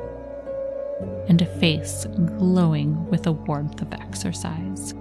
and 1.28 1.40
a 1.42 1.46
face 1.58 2.06
glowing 2.38 3.08
with 3.10 3.24
the 3.24 3.32
warmth 3.32 3.80
of 3.82 3.92
exercise. 3.92 4.94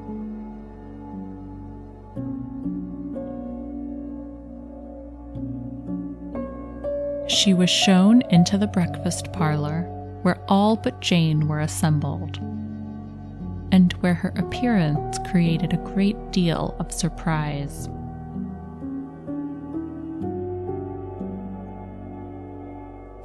She 7.28 7.54
was 7.54 7.70
shown 7.70 8.22
into 8.30 8.58
the 8.58 8.68
breakfast 8.68 9.34
parlor 9.34 9.84
where 10.24 10.40
all 10.48 10.76
but 10.76 11.02
Jane 11.02 11.48
were 11.48 11.60
assembled, 11.60 12.38
and 13.72 13.92
where 14.00 14.14
her 14.14 14.34
appearance 14.38 15.20
created 15.30 15.74
a 15.74 15.78
great 15.78 16.32
deal 16.32 16.76
of 16.80 16.92
surprise. 16.92 17.90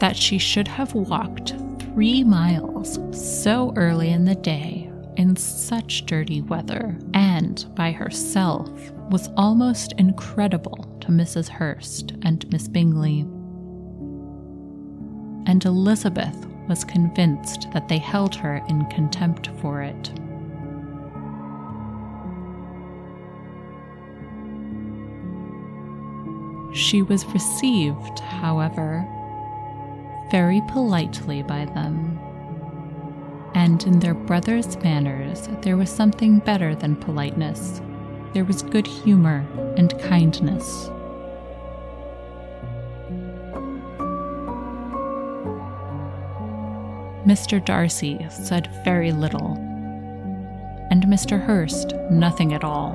That 0.00 0.16
she 0.16 0.38
should 0.38 0.68
have 0.68 0.94
walked 0.94 1.54
three 1.80 2.22
miles 2.22 2.98
so 3.12 3.72
early 3.76 4.11
in 4.11 4.24
the 4.24 4.37
day 4.37 4.90
in 5.16 5.34
such 5.34 6.06
dirty 6.06 6.40
weather 6.42 6.96
and 7.12 7.66
by 7.74 7.90
herself 7.90 8.70
was 9.11 9.28
almost 9.37 9.92
incredible 9.98 10.84
to 11.00 11.08
Mrs. 11.08 11.48
Hurst 11.48 12.12
and 12.22 12.48
Miss 12.52 12.68
Bingley. 12.68 13.22
And 15.50 15.64
Elizabeth 15.64 16.46
was 16.68 16.84
convinced 16.84 17.68
that 17.72 17.88
they 17.88 17.98
held 17.98 18.37
her 18.37 18.62
in 18.68 18.84
contempt 18.87 19.48
for 19.61 19.82
it. 19.82 20.12
She 26.76 27.02
was 27.02 27.24
received, 27.26 28.20
however, 28.20 29.04
very 30.30 30.60
politely 30.68 31.42
by 31.42 31.64
them. 31.64 32.18
And 33.54 33.82
in 33.84 33.98
their 33.98 34.14
brother's 34.14 34.76
manners, 34.78 35.48
there 35.62 35.76
was 35.76 35.90
something 35.90 36.38
better 36.38 36.74
than 36.74 36.96
politeness. 36.96 37.80
There 38.34 38.44
was 38.44 38.62
good 38.62 38.86
humor 38.86 39.46
and 39.76 39.98
kindness. 40.00 40.90
Mr. 47.26 47.62
Darcy 47.62 48.26
said 48.30 48.70
very 48.84 49.12
little, 49.12 49.52
and 50.90 51.02
Mr. 51.04 51.38
Hurst 51.38 51.94
nothing 52.10 52.54
at 52.54 52.64
all. 52.64 52.92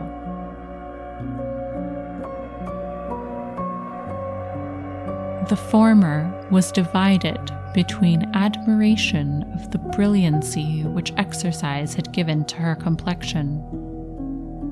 The 5.50 5.56
former 5.56 6.43
was 6.54 6.72
divided 6.72 7.52
between 7.74 8.30
admiration 8.36 9.42
of 9.56 9.72
the 9.72 9.80
brilliancy 9.80 10.84
which 10.84 11.12
exercise 11.18 11.96
had 11.96 12.14
given 12.14 12.46
to 12.46 12.58
her 12.58 12.76
complexion, 12.76 13.58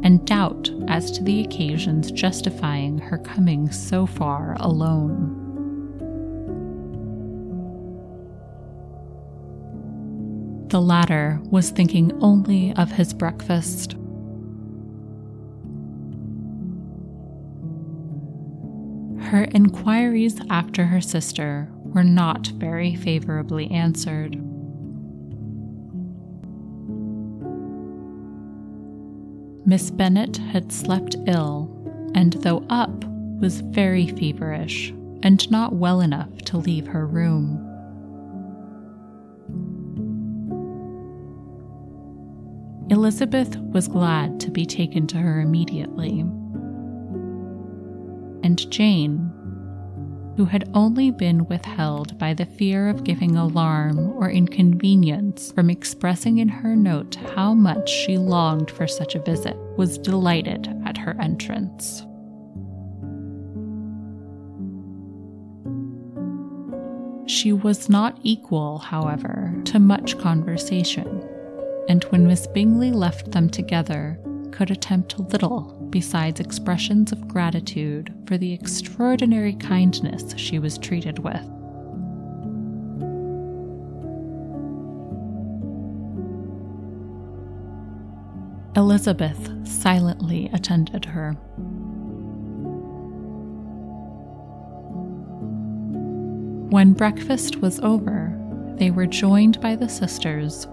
and 0.04 0.24
doubt 0.28 0.70
as 0.88 1.10
to 1.10 1.24
the 1.24 1.41
occasions 1.41 2.12
justifying 2.12 3.00
her 3.00 3.17
coming 3.17 3.72
so 3.72 4.06
far 4.06 4.56
alone. 4.60 5.38
The 10.67 10.82
latter 10.82 11.41
was 11.50 11.72
thinking 11.72 12.12
only 12.22 12.74
of 12.76 12.91
his 12.91 13.12
breakfast. 13.12 13.96
Her 19.32 19.46
inquiries 19.46 20.41
after 20.50 20.84
her 20.88 21.00
sister 21.00 21.70
were 21.72 22.04
not 22.04 22.48
very 22.48 22.96
favorably 22.96 23.72
answered. 23.72 24.36
Miss 29.65 29.89
Bennet 29.89 30.36
had 30.36 30.74
slept 30.74 31.15
ill, 31.28 31.72
and 32.13 32.34
though 32.34 32.65
up, 32.70 33.06
was 33.39 33.62
very 33.62 34.08
feverish 34.08 34.94
and 35.24 35.50
not 35.50 35.76
well 35.76 36.02
enough 36.02 36.38
to 36.48 36.58
leave 36.58 36.88
her 36.88 37.08
room. 37.08 37.58
Elizabeth 42.89 43.56
was 43.56 43.88
glad 43.88 44.41
to 44.41 44.52
be 44.52 44.65
taken 44.65 45.08
to 45.08 45.15
her 45.20 45.39
immediately. 45.39 46.26
And 48.43 48.69
Jane, 48.71 49.32
who 50.38 50.45
had 50.45 50.69
only 50.73 51.12
been 51.12 51.45
withheld 51.45 52.17
by 52.17 52.34
the 52.34 52.45
fear 52.45 52.89
of 52.89 53.04
giving 53.04 53.36
alarm 53.36 54.12
or 54.17 54.30
inconvenience 54.30 55.51
from 55.51 55.69
expressing 55.69 56.38
in 56.38 56.47
her 56.47 56.75
note 56.75 57.15
how 57.36 57.54
much 57.54 57.89
she 57.89 58.17
longed 58.17 58.71
for 58.71 58.88
such 58.88 59.15
a 59.15 59.21
visit, 59.21 59.56
was 59.77 59.97
delighted 59.97 60.67
at 60.86 60.97
her 60.97 61.15
entrance. 61.19 62.06
She 67.27 67.54
was 67.54 67.89
not 67.89 68.19
equal, 68.23 68.80
however, 68.80 69.56
to 69.65 69.80
much 69.80 70.17
conversation 70.17 71.27
and 71.91 72.04
when 72.06 72.27
Miss 72.27 72.47
Bingley 72.47 72.91
left 72.91 73.32
them 73.32 73.49
together, 73.49 74.19
could 74.52 74.72
attempt 74.72 75.20
little 75.20 75.74
besides 75.90 76.40
expressions 76.40 77.12
of 77.12 77.28
gratitude 77.28 78.14
for 78.26 78.38
the 78.38 78.54
extraordinary 78.54 79.54
kindness 79.54 80.34
she 80.38 80.60
was 80.60 80.78
treated 80.78 81.20
with. 81.20 81.46
Elizabeth 88.76 89.50
silently 89.68 90.50
attended 90.54 91.06
her. 91.06 91.34
When 96.72 96.94
breakfast 96.94 97.58
was 97.58 97.82
over, 97.82 98.38
they 98.78 98.92
were 98.92 99.06
joined 99.06 99.60
by 99.60 99.76
the 99.76 99.90
sisters 99.90 100.68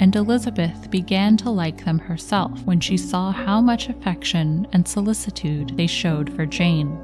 and 0.00 0.16
Elizabeth 0.16 0.90
began 0.90 1.36
to 1.36 1.50
like 1.50 1.84
them 1.84 1.98
herself 1.98 2.58
when 2.64 2.80
she 2.80 2.96
saw 2.96 3.30
how 3.30 3.60
much 3.60 3.90
affection 3.90 4.66
and 4.72 4.88
solicitude 4.88 5.76
they 5.76 5.86
showed 5.86 6.34
for 6.34 6.46
Jane. 6.46 6.98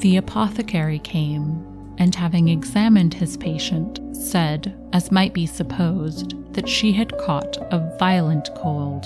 The 0.00 0.16
apothecary 0.16 1.00
came, 1.00 1.66
and 1.98 2.14
having 2.14 2.48
examined 2.48 3.12
his 3.12 3.36
patient, 3.36 4.00
said, 4.16 4.74
as 4.94 5.12
might 5.12 5.34
be 5.34 5.44
supposed, 5.44 6.34
that 6.54 6.68
she 6.68 6.92
had 6.92 7.18
caught 7.18 7.58
a 7.70 7.94
violent 7.98 8.48
cold, 8.54 9.04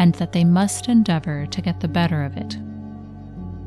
and 0.00 0.14
that 0.14 0.32
they 0.32 0.44
must 0.44 0.88
endeavor 0.88 1.44
to 1.44 1.60
get 1.60 1.80
the 1.80 1.88
better 1.88 2.24
of 2.24 2.38
it. 2.38 2.56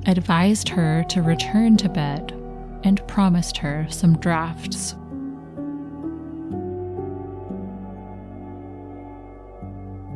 Advised 0.08 0.70
her 0.70 1.04
to 1.10 1.22
return 1.22 1.78
to 1.78 1.88
bed 1.88 2.41
and 2.84 3.06
promised 3.08 3.58
her 3.58 3.86
some 3.90 4.18
drafts. 4.18 4.96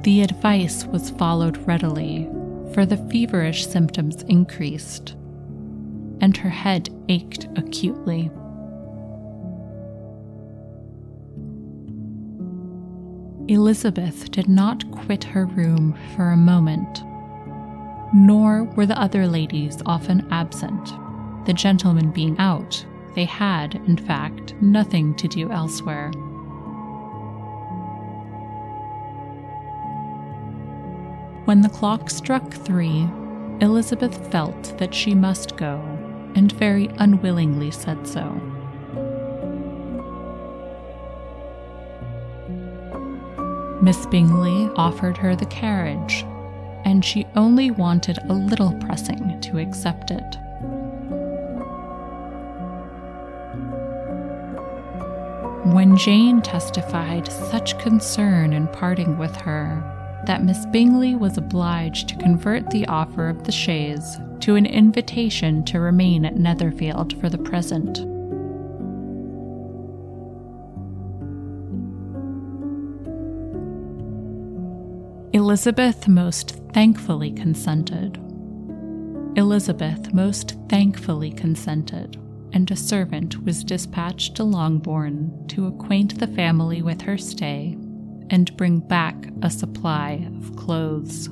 The 0.04 0.22
advice 0.22 0.86
was 0.86 1.10
followed 1.10 1.58
readily, 1.68 2.30
for 2.74 2.86
the 2.86 2.98
feverish 2.98 3.68
symptoms 3.68 4.22
increased, 4.24 5.16
and 6.22 6.38
her 6.38 6.50
head 6.50 6.90
ached 7.10 7.48
acutely. 7.56 8.30
Elizabeth 13.48 14.32
did 14.32 14.48
not 14.48 14.90
quit 14.92 15.24
her 15.24 15.46
room 15.46 15.98
for 16.16 16.32
a 16.32 16.38
moment, 16.38 17.04
nor 18.14 18.64
were 18.64 18.86
the 18.86 19.00
other 19.00 19.28
ladies 19.28 19.78
often 19.86 20.28
absent 20.32 20.94
the 21.46 21.54
gentlemen 21.54 22.12
being 22.12 22.38
out, 22.40 22.86
they 23.14 23.26
had, 23.26 23.76
in 23.88 23.98
fact, 23.98 24.54
nothing 24.62 25.16
to 25.16 25.28
do 25.28 25.52
elsewhere. 25.52 26.12
When 31.46 31.62
the 31.62 31.70
clock 31.70 32.10
struck 32.10 32.52
three, 32.52 33.08
Elizabeth 33.62 34.32
felt 34.32 34.78
that 34.80 34.94
she 34.94 35.14
must 35.14 35.56
go, 35.56 35.80
and 36.36 36.52
very 36.52 36.88
unwillingly 36.98 37.72
said 37.72 38.06
so. 38.08 38.24
Miss 43.82 44.06
Bingley 44.08 44.70
offered 44.76 45.16
her 45.18 45.36
the 45.36 45.46
carriage, 45.46 46.26
and 46.86 47.06
she 47.06 47.28
only 47.36 47.70
wanted 47.70 48.18
a 48.28 48.34
little 48.34 48.74
pressing 48.80 49.40
to 49.42 49.60
accept 49.60 50.10
it. 50.10 50.38
When 55.66 55.98
Jane 55.98 56.42
testified 56.42 57.28
such 57.28 57.78
concern 57.80 58.54
in 58.54 58.68
parting 58.68 59.18
with 59.18 59.36
her, 59.38 59.84
that 60.26 60.44
Miss 60.44 60.66
Bingley 60.68 61.16
was 61.16 61.38
obliged 61.38 62.10
to 62.10 62.18
convert 62.18 62.70
the 62.70 62.88
offer 62.88 63.30
of 63.30 63.44
the 63.44 63.52
chaise 63.52 64.18
to 64.42 64.56
an 64.56 64.66
invitation 64.66 65.64
to 65.66 65.80
remain 65.80 66.26
at 66.26 66.36
Netherfield 66.38 67.20
for 67.20 67.30
the 67.30 67.38
present. 67.38 68.00
Elizabeth 75.34 76.08
most 76.08 76.52
thankfully 76.74 77.32
consented. 77.32 78.18
Elizabeth 79.36 80.14
most 80.14 80.56
thankfully 80.70 81.32
consented, 81.32 82.18
and 82.56 82.72
a 82.72 82.76
servant 82.76 83.44
was 83.44 83.66
dispatched 83.66 84.34
to 84.34 84.44
Longbourn 84.44 85.46
to 85.50 85.68
acquaint 85.68 86.18
the 86.20 86.28
family 86.28 86.82
with 86.82 87.02
her 87.02 87.18
stay 87.18 87.78
and 88.30 88.56
bring 88.56 88.80
back 88.80 89.28
a 89.44 89.52
supply 89.52 90.26
of 90.40 90.56
clothes. 90.56 91.30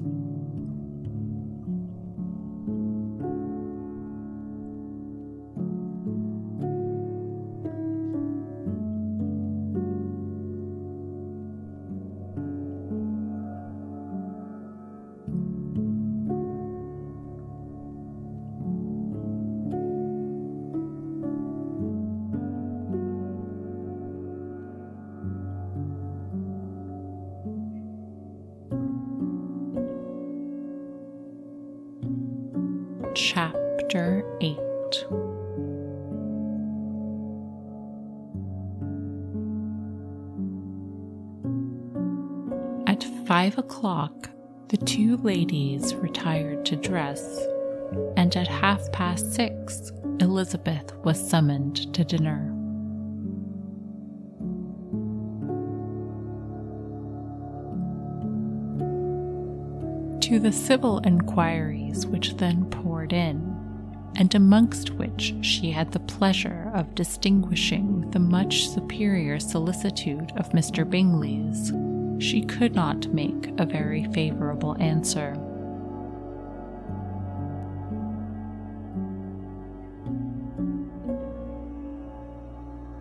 O'clock, 43.83 44.29
the 44.69 44.77
two 44.77 45.17
ladies 45.17 45.93
retired 45.95 46.65
to 46.65 46.77
dress, 46.77 47.45
and 48.15 48.33
at 48.37 48.47
half 48.47 48.89
past 48.93 49.33
six, 49.33 49.91
Elizabeth 50.21 50.95
was 51.03 51.19
summoned 51.29 51.93
to 51.93 52.05
dinner. 52.05 52.49
to 60.21 60.39
the 60.39 60.53
civil 60.53 60.99
enquiries 60.99 62.07
which 62.07 62.37
then 62.37 62.63
poured 62.69 63.11
in, 63.11 63.53
and 64.15 64.33
amongst 64.33 64.91
which 64.91 65.35
she 65.41 65.69
had 65.69 65.91
the 65.91 65.99
pleasure 65.99 66.71
of 66.73 66.95
distinguishing 66.95 68.09
the 68.11 68.19
much 68.19 68.69
superior 68.69 69.37
solicitude 69.37 70.31
of 70.37 70.49
Mr. 70.51 70.89
Bingley's, 70.89 71.73
she 72.19 72.41
could 72.41 72.75
not 72.75 73.07
make 73.13 73.51
a 73.57 73.65
very 73.65 74.05
favourable 74.13 74.75
answer. 74.79 75.35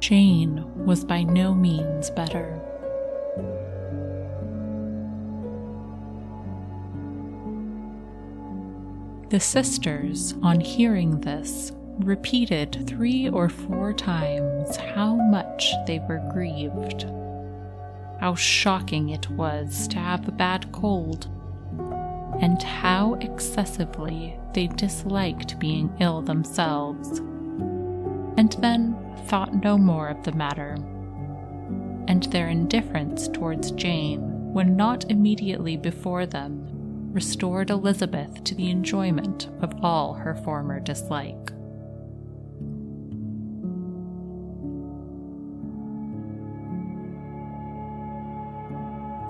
Jane 0.01 0.65
was 0.85 1.05
by 1.05 1.23
no 1.23 1.55
means 1.55 2.11
better. 2.11 2.61
The 9.31 9.41
sisters, 9.41 10.35
on 10.43 10.61
hearing 10.61 11.21
this, 11.21 11.73
repeated 12.01 12.85
three 12.87 13.29
or 13.29 13.49
four 13.49 13.93
times 13.93 14.77
how 14.77 15.15
much 15.15 15.73
they 15.87 16.01
were 16.01 16.21
grieved. 16.33 17.07
How 18.23 18.37
shocking 18.37 19.09
it 19.09 19.29
was 19.31 19.89
to 19.89 19.99
have 19.99 20.29
a 20.29 20.31
bad 20.31 20.71
cold, 20.71 21.27
and 22.41 22.63
how 22.63 23.15
excessively 23.15 24.39
they 24.55 24.69
disliked 24.69 25.59
being 25.59 25.93
ill 25.99 26.23
themselves, 26.23 27.19
and 27.19 28.53
then 28.61 28.97
thought 29.27 29.65
no 29.65 29.77
more 29.77 30.07
of 30.07 30.23
the 30.23 30.31
matter. 30.31 30.77
And 32.07 32.23
their 32.31 32.47
indifference 32.47 33.27
towards 33.27 33.73
Jane, 33.73 34.53
when 34.53 34.77
not 34.77 35.11
immediately 35.11 35.77
before 35.77 36.25
them, 36.25 37.11
restored 37.13 37.71
Elizabeth 37.71 38.45
to 38.45 38.55
the 38.55 38.71
enjoyment 38.71 39.49
of 39.61 39.75
all 39.85 40.15
her 40.15 40.37
former 40.37 40.79
dislike. 40.79 41.53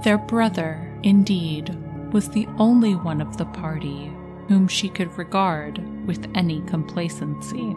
Their 0.05 0.19
brother, 0.19 0.93
indeed, 1.05 1.79
was 2.13 2.29
the 2.29 2.49
only 2.59 2.97
one 2.97 3.21
of 3.21 3.37
the 3.37 3.45
party 3.45 4.13
whom 4.49 4.67
she 4.67 4.89
could 4.89 5.17
regard 5.17 5.79
with 6.09 6.29
any 6.35 6.61
complacency. 6.63 7.75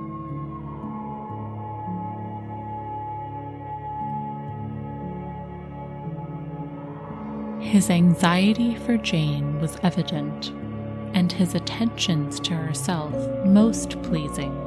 His 7.63 7.91
anxiety 7.91 8.75
for 8.75 8.97
Jane 8.97 9.59
was 9.61 9.77
evident, 9.83 10.49
and 11.13 11.31
his 11.31 11.53
attentions 11.53 12.39
to 12.39 12.55
herself 12.55 13.13
most 13.45 14.01
pleasing, 14.01 14.64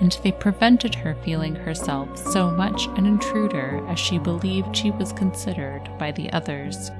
and 0.00 0.18
they 0.22 0.32
prevented 0.32 0.94
her 0.94 1.14
feeling 1.24 1.54
herself 1.54 2.16
so 2.16 2.50
much 2.50 2.86
an 2.96 3.06
intruder 3.06 3.84
as 3.88 3.98
she 3.98 4.18
believed 4.18 4.76
she 4.76 4.90
was 4.90 5.12
considered 5.12 5.88
by 5.98 6.12
the 6.12 6.30
others. 6.32 6.90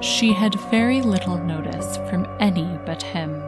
She 0.00 0.32
had 0.32 0.54
very 0.70 1.02
little 1.02 1.38
notice 1.38 1.96
from 2.08 2.26
any 2.38 2.78
but 2.84 3.02
him. 3.02 3.42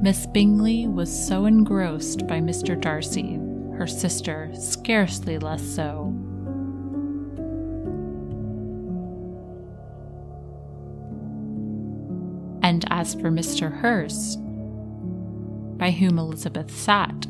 Miss 0.00 0.26
Bingley 0.26 0.86
was 0.86 1.10
so 1.10 1.44
engrossed 1.44 2.26
by 2.26 2.40
Mr. 2.40 2.80
Darcy, 2.80 3.38
her 3.80 3.86
sister 3.86 4.50
scarcely 4.54 5.38
less 5.38 5.62
so. 5.62 6.12
And 12.62 12.84
as 12.90 13.14
for 13.14 13.30
Mr. 13.30 13.72
Hurst, 13.80 14.38
by 15.78 15.92
whom 15.92 16.18
Elizabeth 16.18 16.70
sat, 16.70 17.26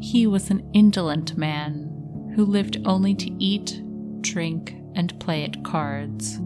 he 0.00 0.26
was 0.26 0.50
an 0.50 0.68
indolent 0.72 1.38
man 1.38 2.32
who 2.34 2.44
lived 2.44 2.82
only 2.84 3.14
to 3.14 3.30
eat, 3.38 3.80
drink, 4.20 4.74
and 4.96 5.18
play 5.20 5.44
at 5.44 5.62
cards, 5.62 6.38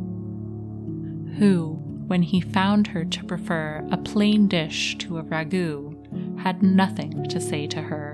who, 1.38 1.80
when 2.06 2.20
he 2.20 2.42
found 2.42 2.88
her 2.88 3.06
to 3.06 3.24
prefer 3.24 3.82
a 3.90 3.96
plain 3.96 4.46
dish 4.46 4.98
to 4.98 5.16
a 5.16 5.22
ragout, 5.22 6.38
had 6.38 6.62
nothing 6.62 7.26
to 7.30 7.40
say 7.40 7.66
to 7.66 7.80
her. 7.80 8.07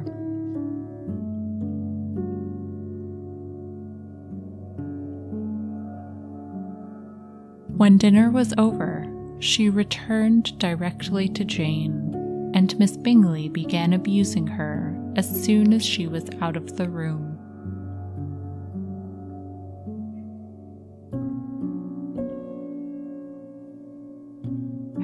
When 7.76 7.98
dinner 7.98 8.30
was 8.30 8.54
over, 8.56 9.04
she 9.40 9.68
returned 9.68 10.56
directly 10.60 11.28
to 11.30 11.44
Jane, 11.44 12.52
and 12.54 12.78
Miss 12.78 12.96
Bingley 12.96 13.48
began 13.48 13.92
abusing 13.92 14.46
her 14.46 14.96
as 15.16 15.44
soon 15.44 15.72
as 15.72 15.84
she 15.84 16.06
was 16.06 16.24
out 16.40 16.56
of 16.56 16.76
the 16.76 16.88
room. 16.88 17.32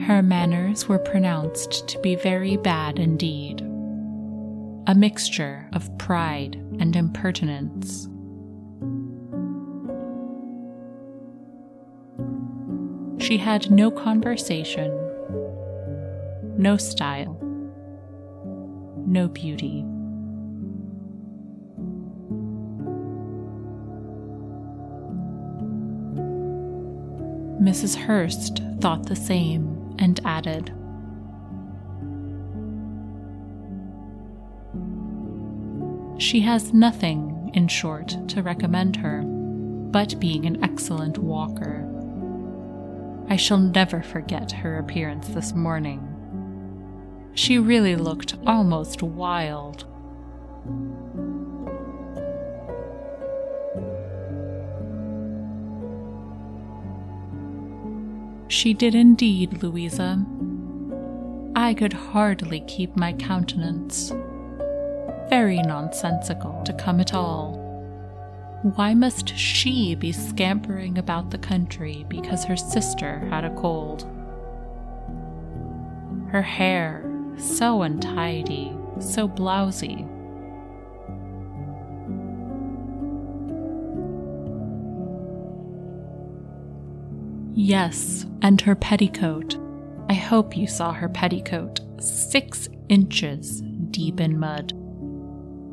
Her 0.04 0.22
manners 0.22 0.88
were 0.88 0.98
pronounced 0.98 1.88
to 1.88 1.98
be 1.98 2.14
very 2.14 2.56
bad 2.56 3.00
indeed, 3.00 3.62
a 4.87 4.94
mixture 4.94 5.68
of 5.72 5.98
pride 5.98 6.54
and 6.78 6.94
impertinence. 6.94 8.10
She 13.31 13.38
had 13.38 13.71
no 13.71 13.93
conversation, 13.93 14.90
no 16.59 16.77
style, 16.77 17.38
no 19.07 19.29
beauty. 19.29 19.85
Mrs. 27.62 27.95
Hurst 27.95 28.64
thought 28.81 29.07
the 29.07 29.14
same 29.14 29.95
and 30.01 30.19
added, 30.25 30.75
She 36.21 36.40
has 36.40 36.75
nothing, 36.75 37.53
in 37.55 37.69
short, 37.69 38.16
to 38.31 38.43
recommend 38.43 38.97
her, 38.97 39.23
but 39.23 40.19
being 40.19 40.47
an 40.47 40.64
excellent 40.64 41.16
walker. 41.16 41.80
I 43.31 43.37
shall 43.37 43.59
never 43.59 44.03
forget 44.03 44.51
her 44.51 44.79
appearance 44.79 45.29
this 45.29 45.55
morning. 45.55 46.05
She 47.35 47.59
really 47.59 47.95
looked 47.95 48.35
almost 48.45 49.05
wild. 49.05 49.85
She 58.49 58.75
did 58.75 58.97
indeed, 58.97 59.62
Louisa. 59.62 60.27
I 61.55 61.73
could 61.73 61.93
hardly 61.93 62.62
keep 62.62 62.97
my 62.97 63.12
countenance. 63.12 64.12
Very 65.29 65.62
nonsensical 65.62 66.61
to 66.64 66.73
come 66.73 66.99
at 66.99 67.14
all. 67.14 67.60
Why 68.62 68.92
must 68.92 69.37
she 69.38 69.94
be 69.94 70.12
scampering 70.12 70.99
about 70.99 71.31
the 71.31 71.38
country 71.38 72.05
because 72.09 72.44
her 72.44 72.59
sister 72.59 73.20
had 73.31 73.42
a 73.42 73.55
cold? 73.55 74.03
Her 76.29 76.42
hair, 76.42 77.11
so 77.38 77.81
untidy, 77.81 78.77
so 78.99 79.27
blousy. 79.27 80.07
Yes, 87.55 88.27
and 88.42 88.61
her 88.61 88.75
petticoat. 88.75 89.57
I 90.11 90.14
hope 90.14 90.55
you 90.55 90.66
saw 90.66 90.92
her 90.92 91.09
petticoat, 91.09 91.81
six 91.99 92.68
inches 92.90 93.62
deep 93.90 94.20
in 94.20 94.38
mud. 94.38 94.75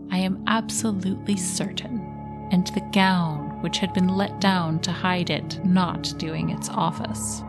I 0.10 0.20
am 0.20 0.44
absolutely 0.48 1.36
certain, 1.36 2.07
and 2.52 2.68
the 2.68 2.82
gown 2.92 3.62
which 3.62 3.80
had 3.80 3.94
been 3.94 4.08
let 4.08 4.40
down 4.40 4.80
to 4.80 4.92
hide 4.92 5.30
it 5.30 5.64
not 5.66 6.14
doing 6.18 6.50
its 6.50 6.70
office. 6.70 7.44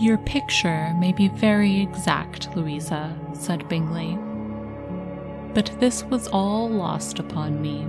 Your 0.00 0.18
picture 0.18 0.92
may 0.98 1.12
be 1.12 1.28
very 1.28 1.80
exact, 1.80 2.54
Louisa, 2.56 3.16
said 3.32 3.68
Bingley. 3.68 4.18
But 5.54 5.70
this 5.78 6.02
was 6.04 6.26
all 6.28 6.68
lost 6.68 7.20
upon 7.20 7.62
me. 7.62 7.86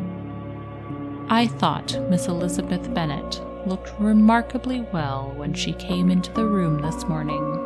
I 1.30 1.48
thought 1.48 2.00
Miss 2.10 2.28
Elizabeth 2.28 2.94
Bennet 2.94 3.42
looked 3.66 3.92
remarkably 4.00 4.82
well 4.94 5.34
when 5.36 5.56
she 5.56 5.74
came 5.74 6.12
into 6.12 6.32
the 6.34 6.46
room 6.46 6.84
this 6.84 7.06
morning. 7.06 7.65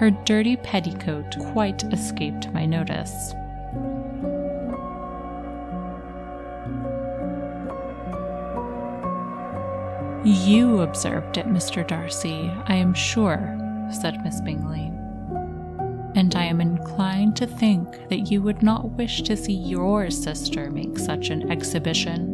Her 0.00 0.10
dirty 0.10 0.56
petticoat 0.56 1.38
quite 1.52 1.84
escaped 1.92 2.50
my 2.54 2.64
notice. 2.64 3.34
You 10.24 10.80
observed 10.80 11.36
it, 11.36 11.48
Mr. 11.48 11.86
Darcy, 11.86 12.50
I 12.64 12.76
am 12.76 12.94
sure, 12.94 13.58
said 13.92 14.24
Miss 14.24 14.40
Bingley. 14.40 14.90
And 16.14 16.34
I 16.34 16.44
am 16.44 16.62
inclined 16.62 17.36
to 17.36 17.46
think 17.46 18.08
that 18.08 18.30
you 18.30 18.40
would 18.40 18.62
not 18.62 18.92
wish 18.92 19.20
to 19.24 19.36
see 19.36 19.52
your 19.52 20.08
sister 20.08 20.70
make 20.70 20.98
such 20.98 21.28
an 21.28 21.52
exhibition. 21.52 22.29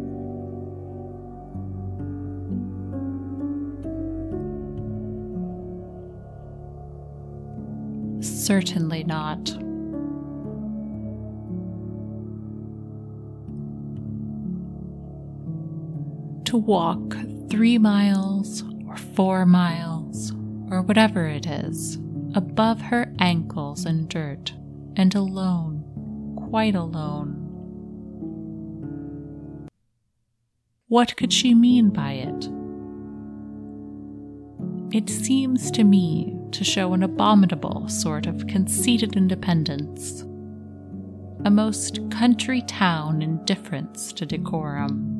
Certainly 8.47 9.03
not. 9.03 9.45
To 16.45 16.57
walk 16.57 17.17
three 17.51 17.77
miles 17.77 18.63
or 18.87 18.97
four 18.99 19.47
miles 19.47 20.31
or 20.71 20.83
whatever 20.83 21.27
it 21.27 21.45
is 21.45 21.97
above 22.37 22.81
her 22.83 23.13
ankles 23.19 23.85
in 23.85 24.07
dirt 24.07 24.53
and 24.95 25.13
alone, 25.17 25.83
quite 26.49 26.77
alone. 26.77 27.43
What 30.87 31.17
could 31.17 31.33
she 31.33 31.53
mean 31.53 31.91
by 31.91 32.13
it? 32.13 32.49
It 34.97 35.11
seems 35.11 35.73
to 35.73 35.83
me 35.83 36.36
to 36.53 36.65
show 36.65 36.93
an 36.93 37.03
abominable 37.03 37.89
sort 37.89 38.27
of 38.27 38.47
conceited 38.47 39.17
independence, 39.17 40.23
a 41.45 41.51
most 41.51 42.01
country 42.11 42.63
town 42.63 43.23
indifference 43.23 44.13
to 44.15 44.27
decorum. 44.27 45.13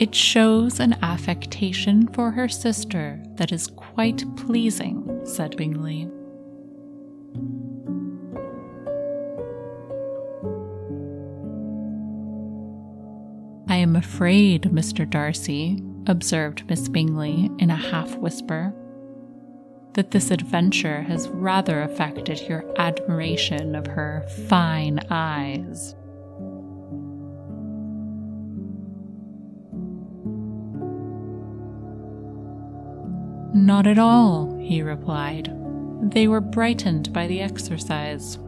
It 0.00 0.14
shows 0.14 0.80
an 0.80 0.96
affectation 1.02 2.08
for 2.08 2.32
her 2.32 2.48
sister 2.48 3.22
that 3.36 3.52
is 3.52 3.68
quite 3.68 4.24
pleasing, 4.36 5.22
said 5.24 5.56
Bingley. 5.56 6.10
Am 13.84 13.96
afraid, 13.96 14.62
Mr. 14.62 15.08
Darcy, 15.08 15.78
observed 16.06 16.68
Miss 16.68 16.88
Bingley 16.88 17.50
in 17.58 17.70
a 17.70 17.76
half 17.76 18.16
whisper, 18.16 18.74
that 19.92 20.10
this 20.10 20.30
adventure 20.30 21.02
has 21.02 21.28
rather 21.28 21.82
affected 21.82 22.40
your 22.48 22.64
admiration 22.78 23.74
of 23.74 23.86
her 23.86 24.26
fine 24.48 25.00
eyes. 25.10 25.94
Not 33.54 33.86
at 33.86 33.98
all, 33.98 34.58
he 34.58 34.80
replied. 34.80 35.54
They 36.10 36.26
were 36.26 36.40
brightened 36.40 37.12
by 37.12 37.26
the 37.26 37.42
exercise. 37.42 38.38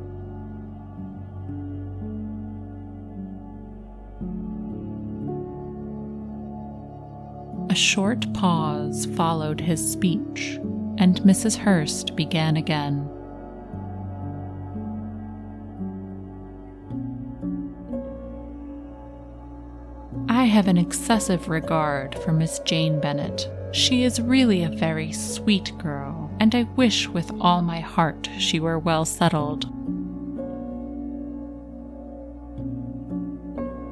Short 7.77 8.33
pause 8.33 9.07
followed 9.15 9.61
his 9.61 9.93
speech, 9.93 10.59
and 10.99 11.21
Mrs. 11.23 11.57
Hurst 11.57 12.17
began 12.17 12.57
again. 12.57 13.09
I 20.29 20.45
have 20.45 20.69
an 20.69 20.77
excessive 20.77 21.49
regard 21.49 22.19
for 22.21 22.33
Miss 22.33 22.59
Jane 22.61 23.01
Bennet, 23.01 23.49
she 23.77 24.05
is 24.05 24.21
really 24.23 24.63
a 24.63 24.71
very 24.71 25.13
sweet 25.13 25.77
girl, 25.77 26.31
and 26.41 26.55
I 26.55 26.63
wish 26.77 27.09
with 27.09 27.31
all 27.41 27.61
my 27.61 27.81
heart 27.81 28.29
she 28.39 28.59
were 28.59 28.79
well 28.79 29.05
settled. 29.05 29.71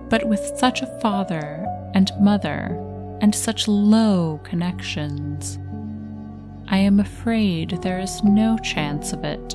But 0.09 0.27
with 0.27 0.41
such 0.57 0.81
a 0.81 0.99
father 1.01 1.67
and 1.95 2.11
mother, 2.19 2.81
and 3.21 3.35
such 3.35 3.69
low 3.69 4.41
connections, 4.45 5.59
I 6.69 6.79
am 6.79 7.01
afraid 7.01 7.71
there 7.83 8.01
is 8.01 8.25
no 8.25 8.59
chance 8.59 9.13
of 9.13 9.25
it. 9.25 9.55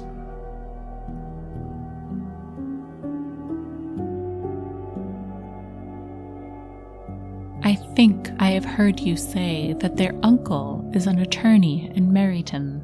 I 7.64 7.76
think 7.76 8.32
I 8.40 8.52
have 8.52 8.66
heard 8.66 9.00
you 9.00 9.18
say 9.18 9.74
that 9.80 9.98
their 9.98 10.14
uncle 10.24 10.90
is 10.94 11.08
an 11.08 11.20
attorney 11.20 11.92
in 11.94 12.12
Meryton. 12.12 12.82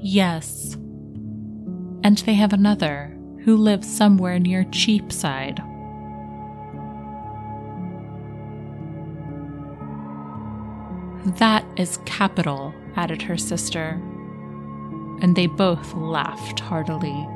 Yes. 0.00 0.74
And 2.04 2.18
they 2.18 2.34
have 2.34 2.52
another 2.52 3.16
who 3.44 3.56
lives 3.56 3.94
somewhere 3.94 4.38
near 4.38 4.64
Cheapside. 4.64 5.62
That 11.38 11.64
is 11.76 11.98
capital, 12.06 12.74
added 12.96 13.22
her 13.22 13.36
sister. 13.36 14.00
And 15.20 15.36
they 15.36 15.46
both 15.46 15.94
laughed 15.94 16.60
heartily. 16.60 17.28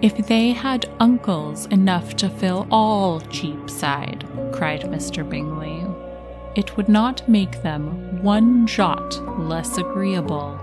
If 0.00 0.28
they 0.28 0.50
had 0.50 0.88
uncles 1.00 1.66
enough 1.66 2.14
to 2.16 2.28
fill 2.28 2.68
all 2.70 3.20
Cheapside, 3.20 4.24
cried 4.52 4.82
Mr. 4.82 5.28
Bingley, 5.28 5.87
it 6.58 6.76
would 6.76 6.88
not 6.88 7.26
make 7.28 7.62
them 7.62 8.20
one 8.20 8.66
jot 8.66 9.38
less 9.38 9.78
agreeable. 9.78 10.58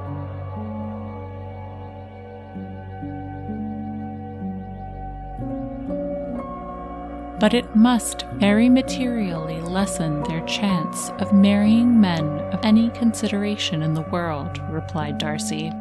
But 7.40 7.54
it 7.54 7.78
must 7.78 8.26
very 8.34 8.68
materially 8.68 9.62
lessen 9.62 10.22
their 10.24 10.46
chance 10.46 11.12
of 11.20 11.32
marrying 11.32 12.02
men 12.02 12.40
of 12.52 12.60
any 12.66 12.90
consideration 12.90 13.82
in 13.82 13.94
the 13.94 14.02
world, 14.02 14.60
replied 14.70 15.18
Darcy. 15.18 15.72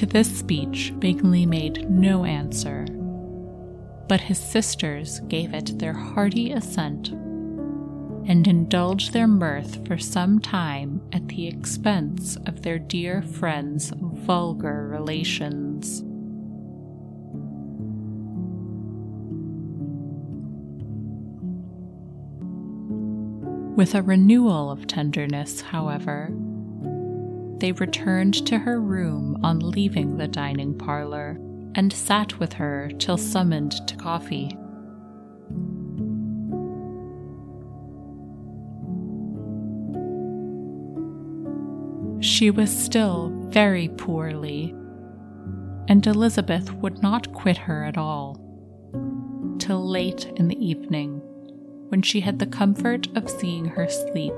To 0.00 0.06
this 0.06 0.34
speech, 0.34 0.94
Bingley 0.98 1.44
made 1.44 1.90
no 1.90 2.24
answer, 2.24 2.86
but 4.08 4.22
his 4.22 4.38
sisters 4.38 5.20
gave 5.28 5.52
it 5.52 5.78
their 5.78 5.92
hearty 5.92 6.52
assent 6.52 7.10
and 7.10 8.48
indulged 8.48 9.12
their 9.12 9.26
mirth 9.26 9.86
for 9.86 9.98
some 9.98 10.38
time 10.38 11.02
at 11.12 11.28
the 11.28 11.46
expense 11.46 12.36
of 12.46 12.62
their 12.62 12.78
dear 12.78 13.20
friend's 13.20 13.90
vulgar 13.90 14.88
relations. 14.88 16.02
With 23.76 23.94
a 23.94 24.00
renewal 24.00 24.70
of 24.70 24.86
tenderness, 24.86 25.60
however, 25.60 26.30
they 27.60 27.72
returned 27.72 28.46
to 28.46 28.58
her 28.58 28.80
room 28.80 29.38
on 29.44 29.60
leaving 29.60 30.16
the 30.16 30.28
dining 30.28 30.76
parlor 30.76 31.38
and 31.74 31.92
sat 31.92 32.38
with 32.38 32.54
her 32.54 32.90
till 32.98 33.16
summoned 33.16 33.86
to 33.86 33.96
coffee. 33.96 34.56
She 42.22 42.50
was 42.50 42.70
still 42.76 43.30
very 43.48 43.88
poorly, 43.88 44.74
and 45.88 46.06
Elizabeth 46.06 46.72
would 46.74 47.02
not 47.02 47.32
quit 47.32 47.56
her 47.56 47.84
at 47.84 47.96
all 47.96 48.40
till 49.58 49.86
late 49.86 50.26
in 50.36 50.48
the 50.48 50.64
evening, 50.64 51.20
when 51.88 52.02
she 52.02 52.20
had 52.20 52.38
the 52.38 52.46
comfort 52.46 53.06
of 53.16 53.28
seeing 53.28 53.66
her 53.66 53.88
sleep 53.88 54.32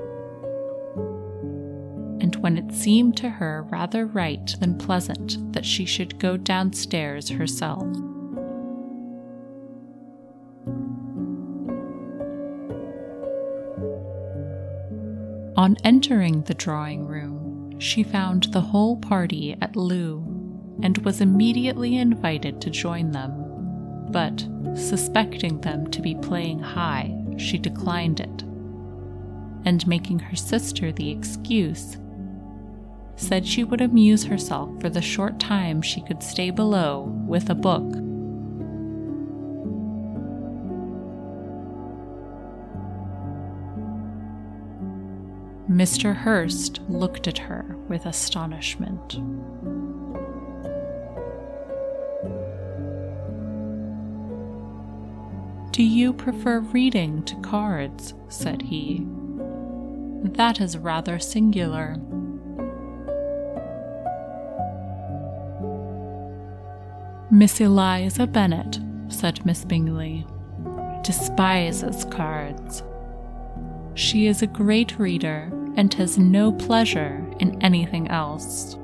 and 2.23 2.37
when 2.37 2.57
it 2.57 2.71
seemed 2.71 3.17
to 3.17 3.29
her 3.29 3.63
rather 3.69 4.05
right 4.05 4.55
than 4.61 4.77
pleasant 4.77 5.51
that 5.51 5.65
she 5.65 5.85
should 5.85 6.17
go 6.19 6.37
downstairs 6.37 7.29
herself. 7.29 7.83
On 15.57 15.75
entering 15.83 16.43
the 16.43 16.53
drawing 16.53 17.05
room, 17.05 17.77
she 17.77 18.03
found 18.03 18.45
the 18.45 18.61
whole 18.61 18.95
party 18.97 19.57
at 19.61 19.75
loo 19.75 20.23
and 20.81 20.97
was 20.99 21.19
immediately 21.19 21.97
invited 21.97 22.61
to 22.61 22.69
join 22.69 23.11
them. 23.11 23.31
But, 24.11 24.47
suspecting 24.75 25.59
them 25.59 25.91
to 25.91 26.01
be 26.01 26.15
playing 26.15 26.59
high, 26.59 27.15
she 27.37 27.57
declined 27.57 28.21
it. 28.21 28.43
And 29.65 29.85
making 29.87 30.19
her 30.19 30.35
sister 30.35 30.91
the 30.91 31.11
excuse, 31.11 31.97
said 33.15 33.45
she 33.45 33.63
would 33.63 33.81
amuse 33.81 34.23
herself 34.23 34.69
for 34.81 34.89
the 34.89 35.01
short 35.01 35.39
time 35.39 35.81
she 35.81 36.01
could 36.01 36.23
stay 36.23 36.49
below 36.49 37.03
with 37.27 37.49
a 37.49 37.55
book. 37.55 37.83
Mr. 45.69 46.15
Hurst 46.15 46.81
looked 46.87 47.27
at 47.27 47.37
her 47.39 47.75
with 47.87 48.05
astonishment. 48.05 49.17
Do 55.71 55.81
you 55.81 56.13
prefer 56.13 56.59
reading 56.59 57.23
to 57.23 57.35
cards? 57.37 58.13
said 58.29 58.61
he. 58.61 59.07
That 60.23 60.61
is 60.61 60.77
rather 60.77 61.17
singular. 61.17 61.97
Miss 67.33 67.59
Eliza 67.59 68.27
Bennet, 68.27 68.79
said 69.07 69.43
Miss 69.43 69.65
Bingley, 69.65 70.23
despises 71.01 72.05
cards. 72.11 72.83
She 73.95 74.27
is 74.27 74.43
a 74.43 74.47
great 74.47 74.99
reader 74.99 75.49
and 75.75 75.91
has 75.95 76.19
no 76.19 76.51
pleasure 76.51 77.25
in 77.39 77.59
anything 77.63 78.07
else. 78.09 78.77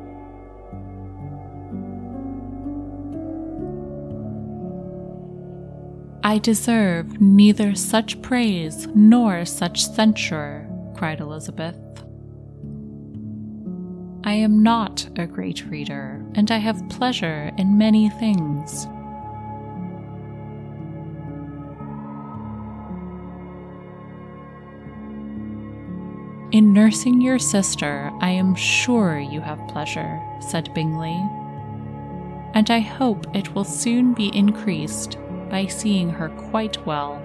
I 6.24 6.40
deserve 6.40 7.22
neither 7.22 7.76
such 7.76 8.20
praise 8.24 8.88
nor 8.96 9.46
such 9.46 9.86
censure, 9.86 10.68
cried 10.96 11.20
Elizabeth. 11.20 11.78
I 14.30 14.34
am 14.34 14.62
not 14.62 15.10
a 15.18 15.26
great 15.26 15.66
reader, 15.66 16.24
and 16.36 16.52
I 16.52 16.58
have 16.58 16.88
pleasure 16.88 17.52
in 17.58 17.80
many 17.80 18.12
things. 18.12 18.86
In 26.52 26.74
nursing 26.74 27.22
your 27.22 27.40
sister, 27.40 28.12
I 28.22 28.30
am 28.30 28.54
sure 28.54 29.18
you 29.18 29.42
have 29.42 29.68
pleasure, 29.68 30.22
said 30.48 30.72
Bingley, 30.76 31.20
and 32.54 32.70
I 32.70 32.82
hope 32.82 33.36
it 33.36 33.56
will 33.56 33.64
soon 33.64 34.14
be 34.14 34.30
increased 34.38 35.18
by 35.50 35.66
seeing 35.66 36.12
her 36.12 36.30
quite 36.30 36.86
well. 36.86 37.20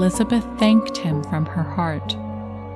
Elizabeth 0.00 0.46
thanked 0.58 0.96
him 0.96 1.22
from 1.24 1.44
her 1.44 1.62
heart 1.62 2.14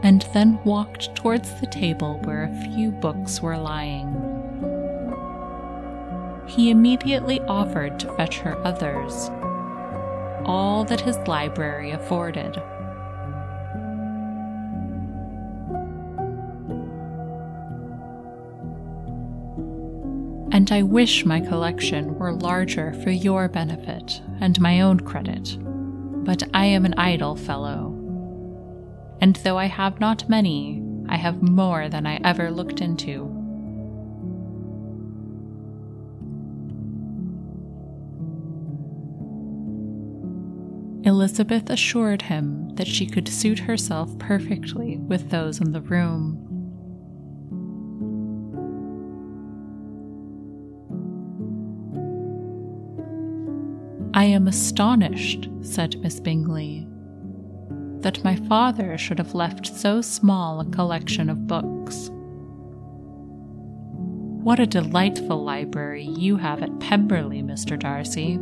and 0.02 0.28
then 0.34 0.62
walked 0.62 1.14
towards 1.14 1.58
the 1.58 1.66
table 1.66 2.20
where 2.24 2.44
a 2.44 2.64
few 2.64 2.90
books 2.90 3.40
were 3.40 3.56
lying. 3.56 4.12
He 6.46 6.68
immediately 6.68 7.40
offered 7.40 7.98
to 8.00 8.12
fetch 8.12 8.40
her 8.40 8.58
others, 8.66 9.30
all 10.44 10.84
that 10.84 11.00
his 11.00 11.16
library 11.26 11.92
afforded. 11.92 12.58
And 20.52 20.70
I 20.70 20.82
wish 20.82 21.24
my 21.24 21.40
collection 21.40 22.18
were 22.18 22.34
larger 22.34 22.92
for 23.02 23.10
your 23.10 23.48
benefit 23.48 24.20
and 24.42 24.60
my 24.60 24.82
own 24.82 25.00
credit 25.00 25.56
but 26.24 26.42
I 26.54 26.64
am 26.64 26.84
an 26.84 26.94
idle 26.94 27.36
fellow. 27.36 27.92
And 29.20 29.36
though 29.36 29.58
I 29.58 29.66
have 29.66 30.00
not 30.00 30.28
many, 30.28 30.82
I 31.08 31.16
have 31.16 31.42
more 31.42 31.88
than 31.88 32.06
I 32.06 32.16
ever 32.24 32.50
looked 32.50 32.80
into. 32.80 33.30
Elizabeth 41.04 41.68
assured 41.68 42.22
him 42.22 42.74
that 42.76 42.88
she 42.88 43.06
could 43.06 43.28
suit 43.28 43.58
herself 43.58 44.18
perfectly 44.18 44.96
with 44.96 45.28
those 45.28 45.60
in 45.60 45.72
the 45.72 45.82
room. 45.82 46.43
I 54.24 54.28
am 54.28 54.48
astonished, 54.48 55.50
said 55.60 56.00
Miss 56.00 56.18
Bingley, 56.18 56.88
that 58.00 58.24
my 58.24 58.36
father 58.36 58.96
should 58.96 59.18
have 59.18 59.34
left 59.34 59.66
so 59.66 60.00
small 60.00 60.60
a 60.60 60.64
collection 60.64 61.28
of 61.28 61.46
books. 61.46 62.08
What 64.42 64.60
a 64.60 64.66
delightful 64.66 65.44
library 65.44 66.04
you 66.04 66.38
have 66.38 66.62
at 66.62 66.80
Pemberley, 66.80 67.42
Mr. 67.42 67.78
Darcy. 67.78 68.38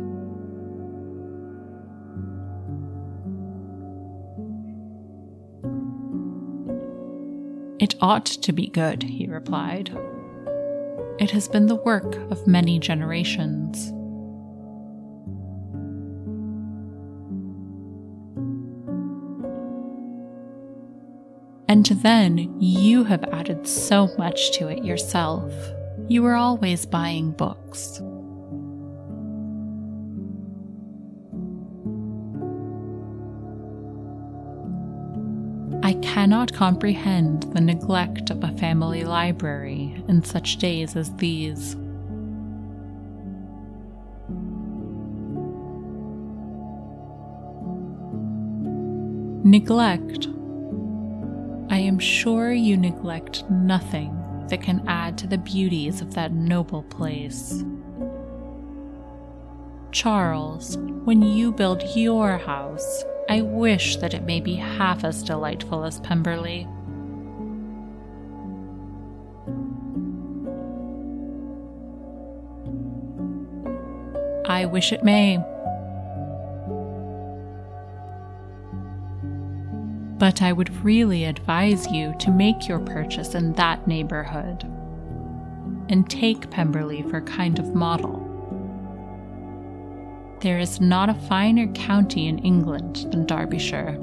It 7.83 7.95
ought 7.99 8.25
to 8.27 8.53
be 8.53 8.67
good, 8.67 9.03
he 9.03 9.27
replied. 9.27 9.89
It 11.19 11.31
has 11.31 11.49
been 11.49 11.65
the 11.65 11.75
work 11.75 12.15
of 12.31 12.47
many 12.47 12.79
generations. 12.79 13.91
Then 21.89 22.59
you 22.59 23.03
have 23.03 23.23
added 23.25 23.67
so 23.67 24.09
much 24.17 24.51
to 24.57 24.67
it 24.67 24.83
yourself. 24.83 25.51
You 26.07 26.23
were 26.23 26.35
always 26.35 26.85
buying 26.85 27.31
books. 27.31 28.01
I 35.83 35.93
cannot 35.95 36.53
comprehend 36.53 37.43
the 37.53 37.59
neglect 37.59 38.29
of 38.29 38.43
a 38.43 38.55
family 38.57 39.03
library 39.03 40.01
in 40.07 40.23
such 40.23 40.57
days 40.57 40.95
as 40.95 41.13
these. 41.15 41.75
Neglect. 49.45 50.29
I 51.69 51.77
am 51.79 51.99
sure 51.99 52.51
you 52.51 52.77
neglect 52.77 53.49
nothing 53.49 54.19
that 54.49 54.61
can 54.61 54.83
add 54.87 55.17
to 55.19 55.27
the 55.27 55.37
beauties 55.37 56.01
of 56.01 56.13
that 56.13 56.31
noble 56.31 56.83
place. 56.83 57.63
Charles, 59.91 60.77
when 61.05 61.21
you 61.21 61.51
build 61.51 61.83
your 61.95 62.37
house, 62.37 63.03
I 63.29 63.41
wish 63.41 63.97
that 63.97 64.13
it 64.13 64.23
may 64.23 64.39
be 64.39 64.55
half 64.55 65.03
as 65.03 65.23
delightful 65.23 65.85
as 65.85 65.99
Pemberley. 65.99 66.67
I 74.45 74.65
wish 74.65 74.91
it 74.91 75.03
may. 75.03 75.43
But 80.23 80.41
I 80.41 80.53
would 80.53 80.85
really 80.85 81.25
advise 81.25 81.91
you 81.91 82.15
to 82.19 82.31
make 82.31 82.69
your 82.69 82.79
purchase 82.79 83.35
in 83.35 83.51
that 83.55 83.89
neighborhood 83.89 84.63
and 85.89 86.09
take 86.09 86.49
Pemberley 86.49 87.01
for 87.01 87.19
kind 87.19 87.59
of 87.59 87.75
model. 87.75 88.21
There 90.39 90.59
is 90.59 90.79
not 90.79 91.09
a 91.09 91.13
finer 91.13 91.67
county 91.73 92.27
in 92.29 92.39
England 92.39 93.05
than 93.11 93.25
Derbyshire. 93.25 93.97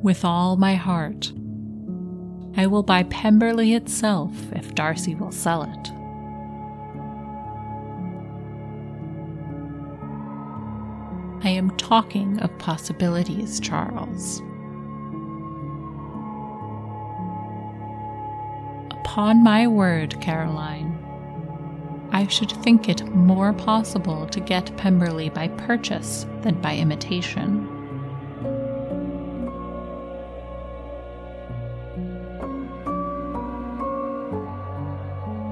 With 0.00 0.24
all 0.24 0.54
my 0.54 0.76
heart, 0.76 1.32
I 2.56 2.68
will 2.68 2.84
buy 2.84 3.02
Pemberley 3.02 3.74
itself 3.74 4.30
if 4.52 4.76
Darcy 4.76 5.16
will 5.16 5.32
sell 5.32 5.64
it. 5.64 6.03
Talking 11.88 12.40
of 12.40 12.58
possibilities, 12.58 13.60
Charles. 13.60 14.40
Upon 18.90 19.44
my 19.44 19.66
word, 19.66 20.18
Caroline, 20.22 20.98
I 22.10 22.26
should 22.28 22.50
think 22.50 22.88
it 22.88 23.04
more 23.14 23.52
possible 23.52 24.26
to 24.28 24.40
get 24.40 24.74
Pemberley 24.78 25.28
by 25.28 25.48
purchase 25.48 26.24
than 26.40 26.58
by 26.62 26.74
imitation. 26.74 27.68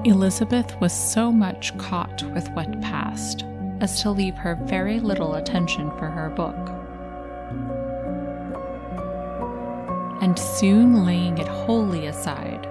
Elizabeth 0.03 0.75
was 0.81 0.91
so 0.91 1.31
much 1.31 1.77
caught 1.77 2.23
with 2.33 2.49
what 2.49 2.81
passed 2.81 3.45
as 3.83 4.01
to 4.01 4.09
leave 4.09 4.35
her 4.35 4.55
very 4.55 5.01
little 5.01 5.35
attention 5.35 5.91
for 5.99 6.07
her 6.07 6.29
book. 6.29 6.55
And 10.23 10.39
soon 10.39 11.05
laying 11.05 11.37
it 11.37 11.49
wholly 11.49 12.07
aside, 12.07 12.65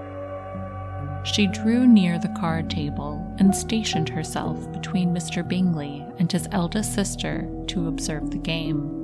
she 1.22 1.46
drew 1.48 1.86
near 1.86 2.18
the 2.18 2.34
card 2.40 2.70
table 2.70 3.22
and 3.38 3.54
stationed 3.54 4.08
herself 4.08 4.72
between 4.72 5.14
Mr. 5.14 5.46
Bingley 5.46 6.02
and 6.18 6.32
his 6.32 6.48
eldest 6.50 6.94
sister 6.94 7.46
to 7.66 7.88
observe 7.88 8.30
the 8.30 8.38
game. 8.38 8.98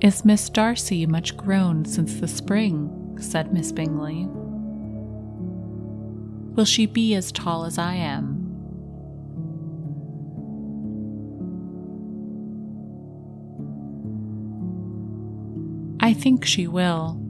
Is 0.00 0.24
Miss 0.24 0.48
Darcy 0.48 1.06
much 1.06 1.36
grown 1.36 1.84
since 1.84 2.20
the 2.20 2.28
spring? 2.28 3.18
said 3.20 3.52
Miss 3.52 3.72
Bingley. 3.72 4.28
Will 6.54 6.64
she 6.64 6.86
be 6.86 7.14
as 7.14 7.32
tall 7.32 7.64
as 7.64 7.78
I 7.78 7.94
am? 7.94 8.44
I 16.00 16.12
think 16.12 16.44
she 16.44 16.68
will. 16.68 17.20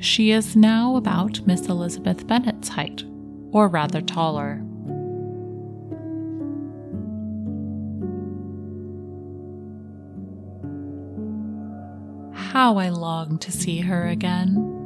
She 0.00 0.30
is 0.30 0.54
now 0.56 0.96
about 0.96 1.46
Miss 1.46 1.66
Elizabeth 1.66 2.26
Bennet's 2.26 2.68
height, 2.68 3.02
or 3.50 3.68
rather 3.68 4.00
taller. 4.00 4.62
How 12.34 12.78
I 12.78 12.88
long 12.88 13.38
to 13.38 13.52
see 13.52 13.80
her 13.80 14.06
again. 14.06 14.77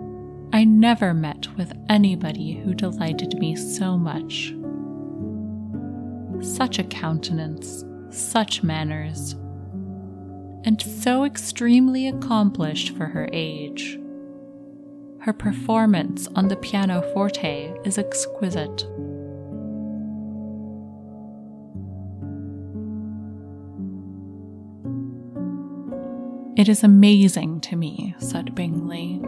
I 0.54 0.64
never 0.64 1.14
met 1.14 1.48
with 1.56 1.72
anybody 1.88 2.52
who 2.52 2.74
delighted 2.74 3.38
me 3.38 3.56
so 3.56 3.96
much. 3.96 4.54
Such 6.42 6.78
a 6.78 6.84
countenance, 6.84 7.86
such 8.10 8.62
manners, 8.62 9.32
and 10.64 10.82
so 10.82 11.24
extremely 11.24 12.06
accomplished 12.06 12.94
for 12.94 13.06
her 13.06 13.30
age. 13.32 13.98
Her 15.20 15.32
performance 15.32 16.28
on 16.36 16.48
the 16.48 16.56
pianoforte 16.56 17.72
is 17.86 17.96
exquisite. 17.96 18.84
It 26.58 26.68
is 26.68 26.84
amazing 26.84 27.60
to 27.62 27.76
me, 27.76 28.14
said 28.18 28.54
Bingley, 28.54 29.22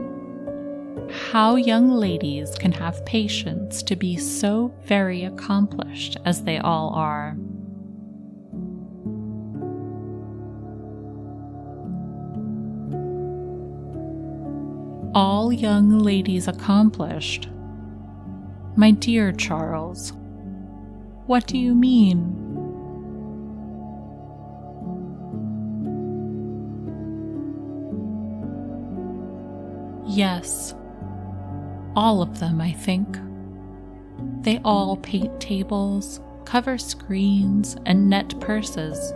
how 1.14 1.56
young 1.56 1.90
ladies 1.90 2.56
can 2.56 2.72
have 2.72 3.04
patience 3.06 3.82
to 3.84 3.96
be 3.96 4.16
so 4.16 4.74
very 4.84 5.24
accomplished 5.24 6.16
as 6.24 6.42
they 6.42 6.58
all 6.58 6.90
are. 6.90 7.36
all 15.14 15.52
young 15.52 16.00
ladies 16.00 16.48
accomplished. 16.48 17.48
My 18.74 18.90
dear 18.90 19.30
Charles, 19.30 20.12
what 21.26 21.46
do 21.46 21.56
you 21.56 21.74
mean? 21.74 22.40
Yes, 30.06 30.74
all 31.96 32.22
of 32.22 32.40
them, 32.40 32.60
I 32.60 32.72
think. 32.72 33.18
They 34.42 34.60
all 34.64 34.96
paint 34.96 35.40
tables, 35.40 36.20
cover 36.44 36.78
screens, 36.78 37.76
and 37.86 38.10
net 38.10 38.38
purses. 38.40 39.12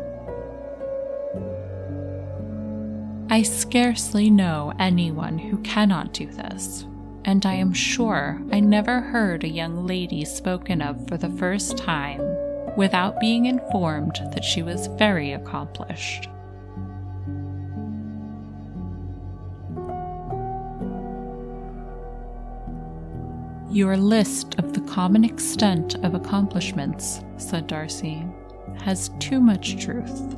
I 3.30 3.42
scarcely 3.42 4.30
know 4.30 4.72
anyone 4.78 5.38
who 5.38 5.58
cannot 5.58 6.14
do 6.14 6.26
this, 6.26 6.86
and 7.24 7.44
I 7.44 7.54
am 7.54 7.74
sure 7.74 8.40
I 8.50 8.60
never 8.60 9.00
heard 9.00 9.44
a 9.44 9.48
young 9.48 9.86
lady 9.86 10.24
spoken 10.24 10.80
of 10.80 11.06
for 11.08 11.18
the 11.18 11.28
first 11.28 11.76
time 11.76 12.22
without 12.76 13.20
being 13.20 13.46
informed 13.46 14.18
that 14.32 14.44
she 14.44 14.62
was 14.62 14.86
very 14.86 15.32
accomplished. 15.32 16.28
Your 23.70 23.96
list 23.96 24.58
of 24.58 24.72
the 24.72 24.80
common 24.80 25.24
extent 25.24 25.94
of 25.96 26.14
accomplishments, 26.14 27.20
said 27.36 27.66
Darcy, 27.66 28.24
has 28.82 29.10
too 29.18 29.40
much 29.40 29.82
truth. 29.84 30.36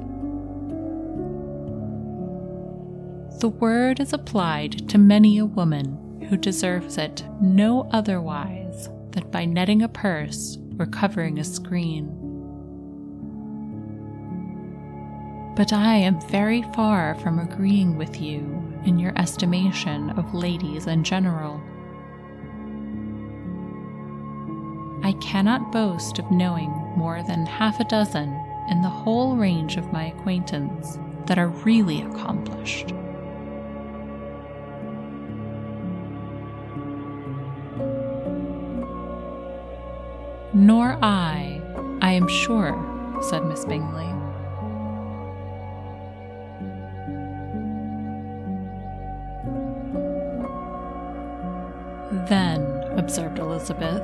the 3.40 3.48
word 3.48 4.00
is 4.00 4.12
applied 4.12 4.86
to 4.86 4.98
many 4.98 5.38
a 5.38 5.46
woman 5.46 6.26
who 6.28 6.36
deserves 6.36 6.98
it 6.98 7.24
no 7.40 7.88
otherwise 7.90 8.90
than 9.12 9.26
by 9.30 9.46
netting 9.46 9.80
a 9.80 9.88
purse 9.88 10.58
or 10.78 10.84
covering 10.84 11.38
a 11.38 11.44
screen. 11.44 12.08
But 15.56 15.72
I 15.72 15.94
am 15.94 16.20
very 16.28 16.62
far 16.74 17.14
from 17.14 17.38
agreeing 17.38 17.96
with 17.96 18.20
you 18.20 18.62
in 18.84 18.98
your 18.98 19.18
estimation 19.18 20.10
of 20.10 20.34
ladies 20.34 20.86
in 20.86 21.02
general. 21.02 21.62
I 25.02 25.12
cannot 25.14 25.72
boast 25.72 26.18
of 26.18 26.30
knowing 26.30 26.70
more 26.96 27.22
than 27.22 27.46
half 27.46 27.80
a 27.80 27.84
dozen 27.84 28.28
in 28.68 28.82
the 28.82 28.88
whole 28.88 29.34
range 29.36 29.76
of 29.76 29.92
my 29.92 30.06
acquaintance 30.06 30.98
that 31.26 31.38
are 31.38 31.48
really 31.48 32.02
accomplished. 32.02 32.92
Nor 40.52 40.98
I, 41.02 41.62
I 42.02 42.12
am 42.12 42.28
sure, 42.28 42.74
said 43.22 43.44
Miss 43.46 43.64
Bingley. 43.64 44.06
Then, 52.28 52.66
observed 52.98 53.38
Elizabeth, 53.38 54.02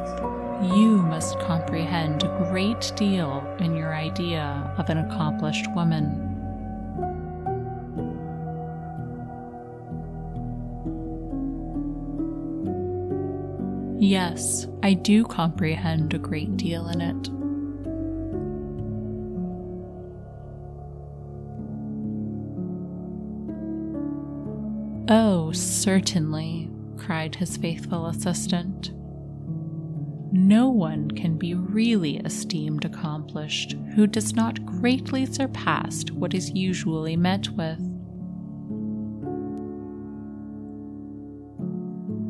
you 0.62 1.02
must 1.02 1.38
comprehend 1.40 2.22
a 2.22 2.48
great 2.50 2.92
deal 2.96 3.46
in 3.60 3.76
your 3.76 3.94
idea 3.94 4.74
of 4.78 4.88
an 4.88 4.98
accomplished 4.98 5.66
woman. 5.74 6.22
Yes, 13.98 14.66
I 14.82 14.94
do 14.94 15.24
comprehend 15.24 16.14
a 16.14 16.18
great 16.18 16.56
deal 16.56 16.88
in 16.88 17.00
it. 17.00 17.28
Oh, 25.08 25.52
certainly, 25.52 26.70
cried 26.96 27.36
his 27.36 27.56
faithful 27.56 28.06
assistant. 28.06 28.95
No 30.36 30.68
one 30.68 31.10
can 31.12 31.38
be 31.38 31.54
really 31.54 32.18
esteemed 32.18 32.84
accomplished 32.84 33.74
who 33.94 34.06
does 34.06 34.34
not 34.34 34.66
greatly 34.66 35.24
surpass 35.24 36.04
what 36.10 36.34
is 36.34 36.50
usually 36.50 37.16
met 37.16 37.48
with. 37.48 37.80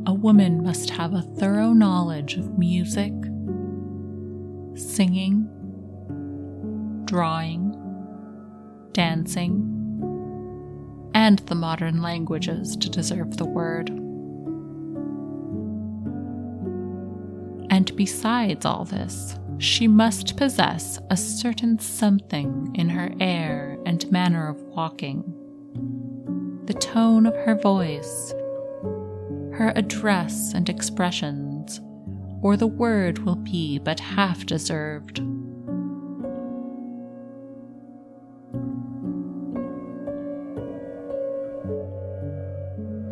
A 0.07 0.15
woman 0.15 0.63
must 0.63 0.91
have 0.91 1.15
a 1.15 1.23
thorough 1.23 1.73
knowledge 1.73 2.35
of 2.35 2.57
music, 2.57 3.13
singing, 4.77 5.49
drawing, 7.07 7.73
dancing, 8.93 9.73
and 11.13 11.41
the 11.41 11.57
modern 11.57 12.03
languages 12.03 12.77
to 12.77 12.89
deserve 12.89 13.37
the 13.37 13.47
word. 13.47 14.06
Besides 17.97 18.65
all 18.65 18.85
this, 18.85 19.37
she 19.59 19.89
must 19.89 20.37
possess 20.37 20.99
a 21.11 21.17
certain 21.17 21.79
something 21.79 22.71
in 22.75 22.91
her 22.91 23.11
air 23.21 23.79
and 23.87 24.11
manner 24.13 24.49
of 24.49 24.61
walking, 24.63 25.25
the 26.67 26.75
tone 26.75 27.27
of 27.27 27.35
her 27.35 27.55
voice, 27.55 28.35
her 29.55 29.73
address 29.75 30.53
and 30.53 30.69
expressions, 30.69 31.81
or 32.43 32.57
the 32.57 32.67
word 32.67 33.21
will 33.21 33.37
be 33.37 33.79
but 33.79 33.99
half 33.99 34.45
deserved. 34.45 35.21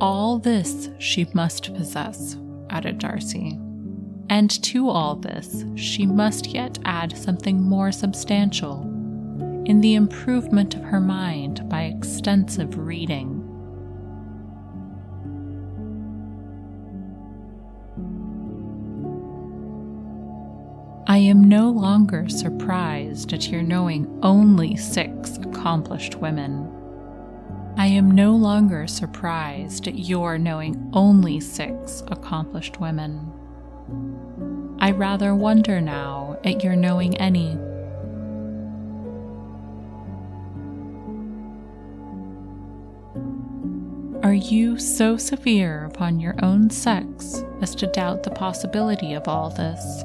All 0.01 0.39
this 0.39 0.91
she 0.99 1.27
must 1.33 1.75
possess, 1.75 2.37
added 2.69 2.99
Darcy. 2.99 3.59
And 4.29 4.51
to 4.65 4.89
all 4.89 5.17
this, 5.17 5.65
she 5.77 6.07
must 6.07 6.47
yet 6.47 6.79
add 6.85 7.17
something 7.17 7.61
more 7.61 7.93
substantial 7.93 8.83
in 9.67 9.81
the 9.81 9.95
improvement 9.95 10.75
of 10.75 10.83
her 10.83 11.01
mind 11.01 11.69
by 11.69 11.83
extensive 11.83 12.79
reading. 12.79 13.41
I 21.07 21.19
am 21.19 21.45
no 21.45 21.69
longer 21.71 22.31
surprised 22.31 23.35
at 23.35 23.49
your 23.49 23.63
knowing 23.63 24.19
only 24.23 24.75
six 24.77 25.37
accomplished 25.37 26.17
women. 26.17 26.71
I 27.77 27.89
am 27.89 28.11
no 28.11 28.35
longer 28.35 28.87
surprised 28.87 29.87
at 29.87 29.99
your 29.99 30.39
knowing 30.39 30.91
only 30.95 31.41
six 31.41 32.03
accomplished 32.09 32.81
women. 32.81 33.34
I 34.85 34.91
rather 34.91 35.35
wonder 35.35 35.81
now 35.81 36.37
at 36.45 36.63
your 36.63 36.77
knowing 36.77 37.17
any. 37.17 37.57
Are 44.23 44.35
you 44.35 44.79
so 44.79 45.17
severe 45.17 45.87
upon 45.87 46.21
your 46.21 46.35
own 46.43 46.69
sex 46.69 47.43
as 47.63 47.75
to 47.77 47.87
doubt 47.87 48.25
the 48.25 48.31
possibility 48.31 49.15
of 49.15 49.27
all 49.27 49.49
this? 49.49 50.05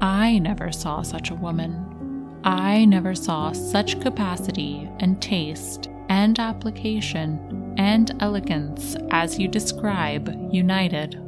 I 0.00 0.38
never 0.38 0.72
saw 0.72 1.02
such 1.02 1.28
a 1.28 1.34
woman. 1.34 2.40
I 2.44 2.86
never 2.86 3.14
saw 3.14 3.52
such 3.52 4.00
capacity 4.00 4.88
and 5.00 5.20
taste 5.20 5.90
and 6.14 6.38
application 6.38 7.74
and 7.76 8.12
elegance 8.20 8.96
as 9.10 9.36
you 9.36 9.48
describe 9.48 10.28
united. 10.52 11.20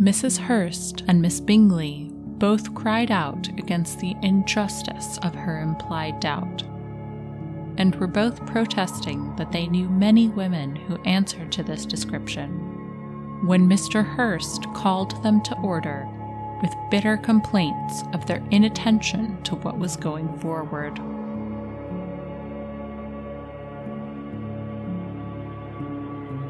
Mrs. 0.00 0.38
Hurst 0.38 1.04
and 1.06 1.20
Miss 1.20 1.38
Bingley 1.38 2.08
both 2.14 2.74
cried 2.74 3.10
out 3.10 3.46
against 3.58 4.00
the 4.00 4.14
injustice 4.22 5.18
of 5.18 5.34
her 5.34 5.60
implied 5.60 6.18
doubt, 6.20 6.62
and 7.76 7.94
were 7.96 8.06
both 8.06 8.46
protesting 8.46 9.36
that 9.36 9.52
they 9.52 9.66
knew 9.66 9.90
many 9.90 10.28
women 10.28 10.74
who 10.74 10.96
answered 11.02 11.52
to 11.52 11.62
this 11.62 11.84
description, 11.84 13.46
when 13.46 13.68
Mr. 13.68 14.02
Hurst 14.02 14.64
called 14.72 15.22
them 15.22 15.42
to 15.42 15.54
order 15.58 16.08
with 16.62 16.74
bitter 16.90 17.16
complaints 17.16 18.02
of 18.12 18.26
their 18.26 18.42
inattention 18.50 19.42
to 19.42 19.54
what 19.56 19.78
was 19.78 19.96
going 19.96 20.36
forward. 20.38 20.98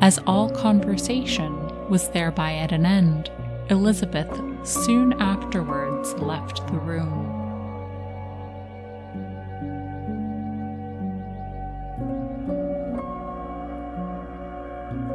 As 0.00 0.18
all 0.26 0.50
conversation 0.50 1.52
was 1.88 2.08
thereby 2.10 2.54
at 2.54 2.70
an 2.72 2.86
end, 2.86 3.30
Elizabeth 3.70 4.30
soon 4.62 5.14
afterwards 5.14 6.14
left 6.14 6.66
the 6.68 6.78
room. 6.78 7.32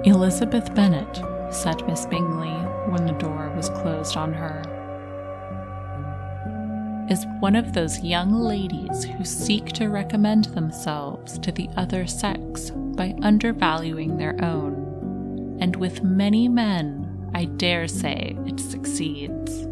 Elizabeth 0.03 0.73
Bennet, 0.73 1.21
said 1.53 1.85
Miss 1.87 2.05
Bingley 2.07 2.49
when 2.89 3.05
the 3.05 3.13
door 3.13 3.53
was 3.55 3.69
closed 3.69 4.17
on 4.17 4.33
her 4.33 4.63
is 7.11 7.25
one 7.41 7.57
of 7.57 7.73
those 7.73 7.99
young 7.99 8.31
ladies 8.31 9.03
who 9.03 9.25
seek 9.25 9.65
to 9.65 9.89
recommend 9.89 10.45
themselves 10.45 11.37
to 11.39 11.51
the 11.51 11.67
other 11.75 12.07
sex 12.07 12.71
by 12.71 13.13
undervaluing 13.21 14.15
their 14.15 14.41
own. 14.41 15.57
And 15.59 15.75
with 15.75 16.03
many 16.03 16.47
men, 16.47 17.29
I 17.35 17.45
dare 17.45 17.89
say 17.89 18.37
it 18.45 18.61
succeeds. 18.61 19.67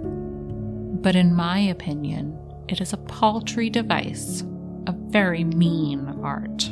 But 1.01 1.15
in 1.15 1.33
my 1.33 1.59
opinion, 1.59 2.37
it 2.67 2.81
is 2.81 2.91
a 2.91 2.97
paltry 2.97 3.69
device, 3.69 4.43
a 4.85 4.91
very 4.91 5.45
mean 5.45 6.19
art. 6.21 6.69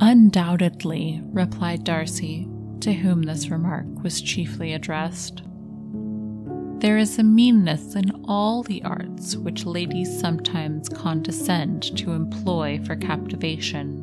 Undoubtedly, 0.00 1.20
replied 1.32 1.82
Darcy, 1.82 2.48
to 2.80 2.92
whom 2.92 3.22
this 3.22 3.48
remark 3.48 3.86
was 4.02 4.20
chiefly 4.20 4.72
addressed. 4.72 5.42
There 6.78 6.98
is 6.98 7.18
a 7.18 7.22
meanness 7.22 7.94
in 7.94 8.10
all 8.24 8.62
the 8.62 8.82
arts 8.84 9.34
which 9.34 9.64
ladies 9.64 10.20
sometimes 10.20 10.88
condescend 10.88 11.96
to 11.96 12.12
employ 12.12 12.80
for 12.84 12.96
captivation. 12.96 14.02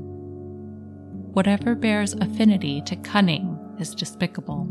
Whatever 1.34 1.76
bears 1.76 2.14
affinity 2.14 2.82
to 2.82 2.96
cunning 2.96 3.58
is 3.80 3.94
despicable. 3.94 4.68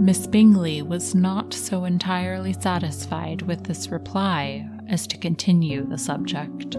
Miss 0.00 0.26
Bingley 0.26 0.80
was 0.80 1.14
not 1.14 1.52
so 1.52 1.84
entirely 1.84 2.54
satisfied 2.54 3.42
with 3.42 3.64
this 3.64 3.90
reply 3.90 4.66
as 4.88 5.06
to 5.06 5.18
continue 5.18 5.84
the 5.86 5.98
subject. 5.98 6.76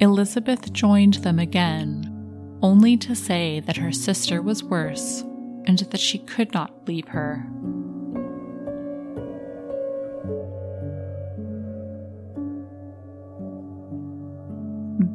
Elizabeth 0.00 0.72
joined 0.72 1.14
them 1.14 1.38
again, 1.38 2.58
only 2.60 2.96
to 2.96 3.14
say 3.14 3.60
that 3.60 3.76
her 3.76 3.92
sister 3.92 4.42
was 4.42 4.64
worse 4.64 5.22
and 5.66 5.78
that 5.78 6.00
she 6.00 6.18
could 6.18 6.52
not 6.52 6.88
leave 6.88 7.06
her. 7.08 7.46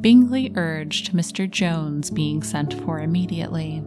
Bingley 0.00 0.52
urged 0.54 1.12
Mr. 1.12 1.50
Jones 1.50 2.10
being 2.10 2.42
sent 2.42 2.72
for 2.84 3.00
immediately, 3.00 3.82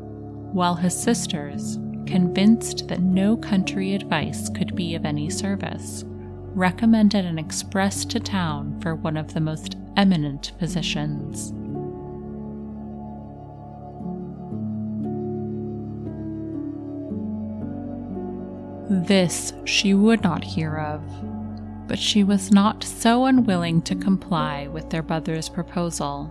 while 0.53 0.75
his 0.75 0.95
sisters, 0.95 1.77
convinced 2.05 2.87
that 2.87 3.01
no 3.01 3.37
country 3.37 3.95
advice 3.95 4.49
could 4.49 4.75
be 4.75 4.95
of 4.95 5.05
any 5.05 5.29
service, 5.29 6.03
recommended 6.53 7.25
an 7.25 7.39
express 7.39 8.03
to 8.03 8.19
town 8.19 8.77
for 8.81 8.95
one 8.95 9.15
of 9.15 9.33
the 9.33 9.39
most 9.39 9.77
eminent 9.95 10.51
physicians. 10.59 11.53
This 19.07 19.53
she 19.63 19.93
would 19.93 20.21
not 20.21 20.43
hear 20.43 20.75
of, 20.75 21.01
but 21.87 21.97
she 21.97 22.25
was 22.25 22.51
not 22.51 22.83
so 22.83 23.23
unwilling 23.25 23.81
to 23.83 23.95
comply 23.95 24.67
with 24.67 24.89
their 24.89 25.01
brother's 25.01 25.47
proposal, 25.47 26.29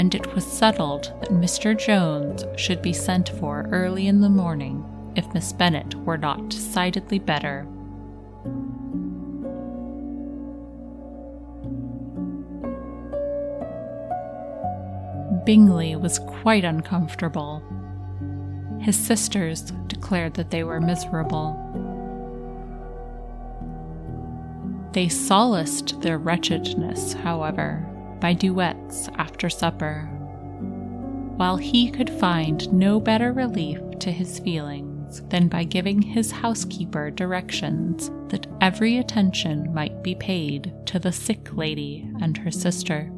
and 0.00 0.14
it 0.14 0.34
was 0.34 0.46
settled 0.46 1.12
that 1.20 1.28
Mr. 1.28 1.78
Jones 1.78 2.46
should 2.56 2.80
be 2.80 2.90
sent 2.90 3.28
for 3.28 3.68
early 3.70 4.06
in 4.06 4.22
the 4.22 4.30
morning 4.30 4.82
if 5.14 5.30
Miss 5.34 5.52
Bennet 5.52 5.94
were 5.94 6.16
not 6.16 6.48
decidedly 6.48 7.18
better. 7.18 7.66
Bingley 15.44 15.96
was 15.96 16.18
quite 16.20 16.64
uncomfortable. 16.64 17.62
His 18.80 18.96
sisters 18.96 19.70
declared 19.86 20.32
that 20.32 20.50
they 20.50 20.64
were 20.64 20.80
miserable. 20.80 21.58
They 24.92 25.10
solaced 25.10 26.00
their 26.00 26.16
wretchedness, 26.16 27.12
however, 27.12 27.86
by 28.20 28.32
duets 28.32 29.08
after 29.16 29.48
supper, 29.48 30.02
while 31.36 31.56
he 31.56 31.90
could 31.90 32.10
find 32.10 32.72
no 32.72 33.00
better 33.00 33.32
relief 33.32 33.80
to 33.98 34.12
his 34.12 34.38
feelings 34.38 35.22
than 35.28 35.48
by 35.48 35.64
giving 35.64 36.02
his 36.02 36.30
housekeeper 36.30 37.10
directions 37.10 38.10
that 38.28 38.46
every 38.60 38.98
attention 38.98 39.72
might 39.74 40.02
be 40.02 40.14
paid 40.14 40.72
to 40.86 40.98
the 40.98 41.12
sick 41.12 41.56
lady 41.56 42.08
and 42.20 42.36
her 42.38 42.50
sister. 42.50 43.10